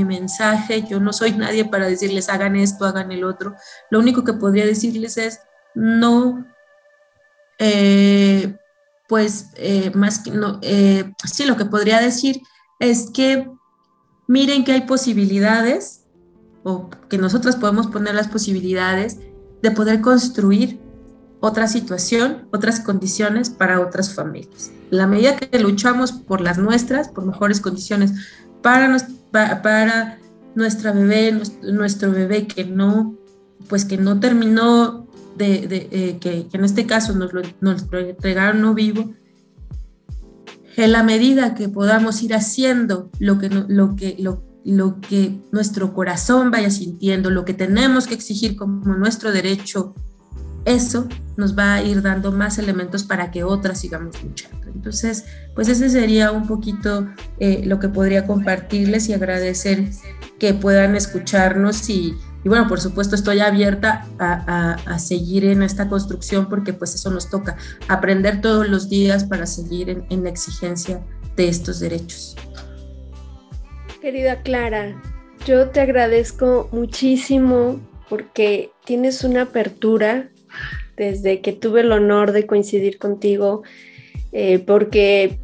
mensaje. 0.05 0.83
Yo 0.83 0.99
no 0.99 1.13
soy 1.13 1.31
nadie 1.33 1.65
para 1.65 1.87
decirles 1.87 2.29
hagan 2.29 2.55
esto, 2.55 2.85
hagan 2.85 3.11
el 3.11 3.23
otro. 3.23 3.55
Lo 3.89 3.99
único 3.99 4.23
que 4.23 4.33
podría 4.33 4.65
decirles 4.65 5.17
es 5.17 5.39
no, 5.75 6.45
eh, 7.59 8.57
pues 9.07 9.49
eh, 9.55 9.91
más 9.95 10.19
que 10.19 10.31
no, 10.31 10.59
eh, 10.61 11.11
sí, 11.25 11.45
lo 11.45 11.57
que 11.57 11.65
podría 11.65 11.99
decir 11.99 12.41
es 12.79 13.09
que 13.11 13.49
miren 14.27 14.63
que 14.63 14.71
hay 14.71 14.81
posibilidades 14.81 16.05
o 16.63 16.89
que 17.09 17.17
nosotros 17.17 17.55
podemos 17.55 17.87
poner 17.87 18.15
las 18.15 18.27
posibilidades 18.27 19.17
de 19.61 19.71
poder 19.71 20.01
construir 20.01 20.79
otra 21.45 21.67
situación, 21.67 22.47
otras 22.53 22.79
condiciones 22.79 23.49
para 23.49 23.81
otras 23.81 24.13
familias. 24.13 24.71
La 24.89 25.07
medida 25.07 25.35
que 25.35 25.59
luchamos 25.59 26.13
por 26.13 26.39
las 26.39 26.57
nuestras, 26.57 27.09
por 27.09 27.25
mejores 27.25 27.59
condiciones 27.59 28.13
para, 28.61 28.97
para, 29.61 30.19
nuestra 30.55 30.93
bebé, 30.93 31.37
nuestro, 31.61 32.13
bebé 32.13 32.47
que 32.47 32.63
no, 32.63 33.17
pues 33.67 33.83
que 33.83 33.97
no 33.97 34.21
terminó 34.21 35.05
de, 35.35 35.89
eh, 35.91 36.17
que, 36.21 36.47
en 36.49 36.63
este 36.63 36.85
caso 36.85 37.11
nos 37.11 37.33
lo, 37.33 37.41
nos 37.59 37.91
lo 37.91 37.99
entregaron 37.99 38.61
no 38.61 38.73
vivo, 38.73 39.13
en 40.77 40.91
la 40.93 41.03
medida 41.03 41.55
que 41.55 41.67
podamos 41.67 42.23
ir 42.23 42.35
haciendo 42.35 43.11
lo 43.19 43.37
que, 43.37 43.49
lo 43.49 43.97
que, 43.97 44.15
lo, 44.17 44.41
lo 44.63 45.01
que 45.01 45.41
nuestro 45.51 45.93
corazón 45.93 46.51
vaya 46.51 46.69
sintiendo, 46.69 47.29
lo 47.31 47.43
que 47.43 47.53
tenemos 47.53 48.07
que 48.07 48.13
exigir 48.13 48.55
como 48.55 48.95
nuestro 48.95 49.33
derecho, 49.33 49.93
eso 50.65 51.07
nos 51.35 51.57
va 51.57 51.75
a 51.75 51.83
ir 51.83 52.01
dando 52.01 52.31
más 52.31 52.57
elementos 52.57 53.03
para 53.03 53.31
que 53.31 53.43
otras 53.43 53.79
sigamos 53.79 54.21
luchando. 54.23 54.67
Entonces, 54.67 55.25
pues 55.55 55.67
ese 55.67 55.89
sería 55.89 56.31
un 56.31 56.47
poquito 56.47 57.07
eh, 57.39 57.61
lo 57.65 57.79
que 57.79 57.89
podría 57.89 58.25
compartirles 58.25 59.09
y 59.09 59.13
agradecer 59.13 59.85
que 60.39 60.53
puedan 60.53 60.95
escucharnos 60.95 61.89
y, 61.89 62.15
bueno, 62.43 62.67
por 62.67 62.81
supuesto 62.81 63.15
estoy 63.15 63.39
abierta 63.39 64.05
a, 64.19 64.99
seguir 64.99 65.45
en 65.45 65.63
esta 65.63 65.87
construcción 65.87 66.49
porque 66.49 66.73
pues 66.73 66.95
eso 66.95 67.09
nos 67.09 67.29
toca, 67.29 67.57
aprender 67.87 68.41
todos 68.41 68.67
los 68.67 68.89
días 68.89 69.23
para 69.23 69.45
seguir 69.45 70.05
en 70.09 70.23
la 70.23 70.29
exigencia 70.29 71.01
de 71.35 71.47
estos 71.47 71.79
derechos. 71.79 72.35
Querida 74.01 74.41
Clara, 74.41 75.01
yo 75.45 75.69
te 75.69 75.79
agradezco 75.79 76.67
muchísimo 76.71 77.79
porque 78.09 78.71
tienes 78.85 79.23
una 79.23 79.43
apertura 79.43 80.29
desde 80.97 81.41
que 81.41 81.53
tuve 81.53 81.81
el 81.81 81.91
honor 81.91 82.31
de 82.31 82.45
coincidir 82.45 82.97
contigo, 82.97 83.63
eh, 84.31 84.59
porque 84.59 85.39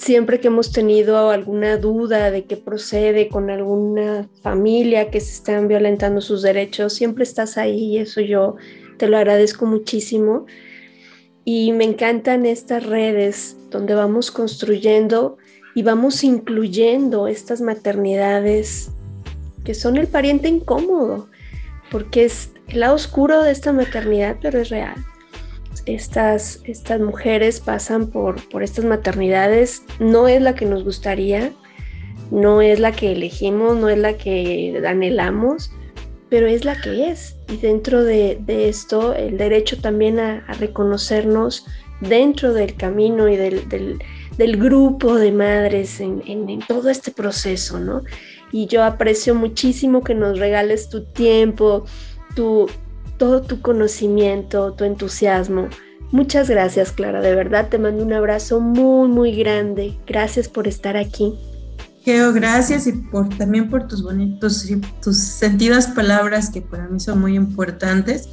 siempre 0.00 0.40
que 0.40 0.48
hemos 0.48 0.72
tenido 0.72 1.30
alguna 1.30 1.76
duda 1.76 2.30
de 2.30 2.44
qué 2.44 2.56
procede 2.56 3.28
con 3.28 3.50
alguna 3.50 4.28
familia 4.42 5.10
que 5.10 5.20
se 5.20 5.32
están 5.32 5.68
violentando 5.68 6.20
sus 6.20 6.42
derechos, 6.42 6.94
siempre 6.94 7.24
estás 7.24 7.58
ahí 7.58 7.96
y 7.96 7.98
eso 7.98 8.20
yo 8.20 8.56
te 8.96 9.08
lo 9.08 9.18
agradezco 9.18 9.66
muchísimo. 9.66 10.46
Y 11.44 11.72
me 11.72 11.84
encantan 11.84 12.46
estas 12.46 12.86
redes 12.86 13.56
donde 13.70 13.94
vamos 13.94 14.30
construyendo 14.30 15.36
y 15.74 15.82
vamos 15.82 16.24
incluyendo 16.24 17.28
estas 17.28 17.60
maternidades 17.60 18.90
que 19.64 19.74
son 19.74 19.96
el 19.96 20.06
pariente 20.06 20.48
incómodo, 20.48 21.28
porque 21.90 22.24
es 22.24 22.50
el 22.70 22.80
lado 22.80 22.94
oscuro 22.94 23.42
de 23.42 23.52
esta 23.52 23.72
maternidad, 23.72 24.36
pero 24.40 24.60
es 24.60 24.68
real. 24.68 24.96
Estas, 25.86 26.60
estas 26.64 27.00
mujeres 27.00 27.60
pasan 27.60 28.08
por, 28.08 28.48
por 28.48 28.62
estas 28.62 28.84
maternidades, 28.84 29.82
no 29.98 30.28
es 30.28 30.42
la 30.42 30.54
que 30.54 30.66
nos 30.66 30.84
gustaría, 30.84 31.52
no 32.30 32.60
es 32.60 32.78
la 32.78 32.92
que 32.92 33.12
elegimos, 33.12 33.76
no 33.76 33.88
es 33.88 33.98
la 33.98 34.16
que 34.16 34.80
anhelamos, 34.86 35.72
pero 36.28 36.46
es 36.46 36.64
la 36.64 36.80
que 36.80 37.10
es. 37.10 37.36
Y 37.48 37.56
dentro 37.56 38.04
de, 38.04 38.38
esto, 38.46 39.14
el 39.14 39.36
derecho 39.36 39.80
también 39.80 40.20
a, 40.20 40.46
reconocernos 40.58 41.66
dentro 42.00 42.52
del 42.52 42.76
camino 42.76 43.28
y 43.28 43.36
del 43.36 43.98
del 44.40 44.56
grupo 44.56 45.16
de 45.16 45.32
madres 45.32 46.00
en, 46.00 46.60
todo 46.66 46.88
este 46.88 47.10
proceso, 47.10 47.78
¿no? 47.78 48.02
Y 48.50 48.66
yo 48.68 48.82
aprecio 48.82 49.34
muchísimo 49.34 50.02
que 50.02 50.14
nos 50.14 50.38
regales 50.38 50.88
tu 50.88 51.04
tiempo, 51.04 51.84
tu, 52.34 52.68
todo 53.18 53.42
tu 53.42 53.60
conocimiento, 53.60 54.72
tu 54.72 54.84
entusiasmo. 54.84 55.68
Muchas 56.12 56.50
gracias, 56.50 56.92
Clara, 56.92 57.20
de 57.20 57.34
verdad 57.34 57.68
te 57.68 57.78
mando 57.78 58.02
un 58.02 58.12
abrazo 58.12 58.60
muy, 58.60 59.08
muy 59.08 59.36
grande. 59.36 59.96
Gracias 60.06 60.48
por 60.48 60.66
estar 60.66 60.96
aquí. 60.96 61.38
Geo, 62.02 62.32
gracias 62.32 62.86
y 62.86 62.92
por, 62.92 63.28
también 63.28 63.68
por 63.68 63.86
tus 63.86 64.02
bonitos, 64.02 64.66
tus 65.02 65.18
sentidas 65.18 65.88
palabras 65.88 66.50
que 66.50 66.62
para 66.62 66.88
mí 66.88 66.98
son 66.98 67.20
muy 67.20 67.36
importantes. 67.36 68.28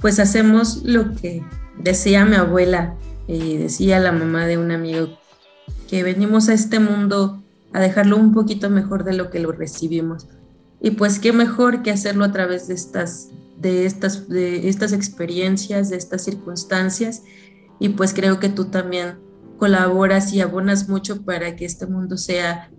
Pues 0.00 0.18
hacemos 0.18 0.82
lo 0.82 1.14
que 1.14 1.42
decía 1.78 2.24
mi 2.24 2.36
abuela 2.36 2.96
y 3.26 3.56
decía 3.56 4.00
la 4.00 4.12
mamá 4.12 4.46
de 4.46 4.58
un 4.58 4.72
amigo 4.72 5.18
que 5.88 6.02
venimos 6.02 6.48
a 6.48 6.54
este 6.54 6.80
mundo 6.80 7.42
a 7.72 7.80
dejarlo 7.80 8.16
un 8.16 8.32
poquito 8.32 8.68
mejor 8.68 9.04
de 9.04 9.14
lo 9.14 9.30
que 9.30 9.38
lo 9.38 9.52
recibimos. 9.52 10.26
Y 10.80 10.92
pues 10.92 11.18
qué 11.18 11.32
mejor 11.32 11.82
que 11.82 11.90
hacerlo 11.90 12.24
a 12.24 12.32
través 12.32 12.68
de 12.68 12.74
estas, 12.74 13.30
de 13.56 13.86
estas, 13.86 14.28
de 14.28 14.68
estas 14.68 14.92
experiencias, 14.92 15.90
de 15.90 15.96
estas 15.96 16.24
circunstancias. 16.24 17.22
Y 17.80 17.90
pues 17.90 18.14
creo 18.14 18.38
que 18.38 18.48
tú 18.48 18.66
también 18.66 19.18
colaboras 19.58 20.32
y 20.32 20.40
abonas 20.40 20.88
mucho 20.88 21.24
para 21.24 21.56
que 21.56 21.64
este 21.64 21.86
mundo 21.86 22.16
sea 22.16 22.70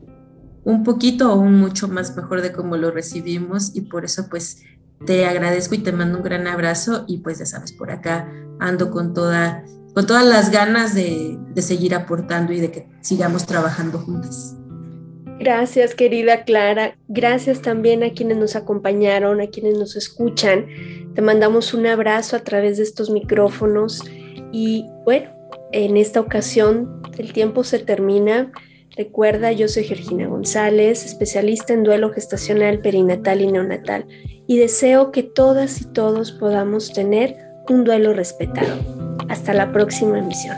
un 0.63 0.83
poquito 0.83 1.33
o 1.33 1.39
un 1.39 1.59
mucho 1.59 1.87
más 1.87 2.15
mejor 2.15 2.41
de 2.41 2.53
como 2.53 2.77
lo 2.77 2.91
recibimos. 2.91 3.75
Y 3.75 3.81
por 3.81 4.05
eso 4.05 4.27
pues 4.29 4.63
te 5.05 5.25
agradezco 5.25 5.75
y 5.75 5.79
te 5.79 5.91
mando 5.91 6.17
un 6.17 6.23
gran 6.23 6.47
abrazo. 6.47 7.03
Y 7.07 7.17
pues 7.17 7.39
ya 7.39 7.45
sabes, 7.45 7.73
por 7.73 7.91
acá 7.91 8.31
ando 8.59 8.91
con 8.91 9.13
toda 9.13 9.63
con 9.93 10.05
todas 10.05 10.25
las 10.25 10.51
ganas 10.51 10.93
de, 10.93 11.37
seguir 11.57 11.93
aportando 11.93 12.53
y 12.53 12.61
de 12.61 12.71
que 12.71 12.87
sigamos 13.01 13.45
trabajando 13.45 13.99
juntas. 13.99 14.55
Gracias, 15.39 15.95
querida 15.95 16.43
Clara. 16.43 16.97
Gracias 17.07 17.61
también 17.61 18.03
a 18.03 18.11
quienes 18.11 18.37
nos 18.37 18.57
acompañaron, 18.57 19.39
a 19.39 19.47
quienes 19.47 19.77
nos 19.77 19.95
escuchan. 19.95 20.67
Te 21.15 21.21
mandamos 21.21 21.73
un 21.73 21.87
abrazo 21.87 22.35
a 22.35 22.43
través 22.43 22.75
de 22.75 22.83
estos 22.83 23.09
micrófonos 23.09 24.03
y 24.51 24.85
bueno, 25.05 25.29
en 25.71 25.95
esta 25.95 26.19
ocasión 26.19 27.01
el 27.17 27.31
tiempo 27.31 27.63
se 27.63 27.79
termina. 27.79 28.51
Recuerda, 28.97 29.53
yo 29.53 29.69
soy 29.69 29.85
Georgina 29.85 30.27
González, 30.27 31.05
especialista 31.05 31.71
en 31.71 31.83
duelo 31.83 32.11
gestacional, 32.11 32.81
perinatal 32.81 33.39
y 33.39 33.47
neonatal, 33.47 34.05
y 34.45 34.57
deseo 34.57 35.11
que 35.11 35.23
todas 35.23 35.79
y 35.79 35.85
todos 35.85 36.33
podamos 36.33 36.91
tener 36.91 37.37
un 37.69 37.85
duelo 37.85 38.13
respetado. 38.13 38.75
Hasta 39.29 39.53
la 39.53 39.71
próxima 39.71 40.19
emisión. 40.19 40.57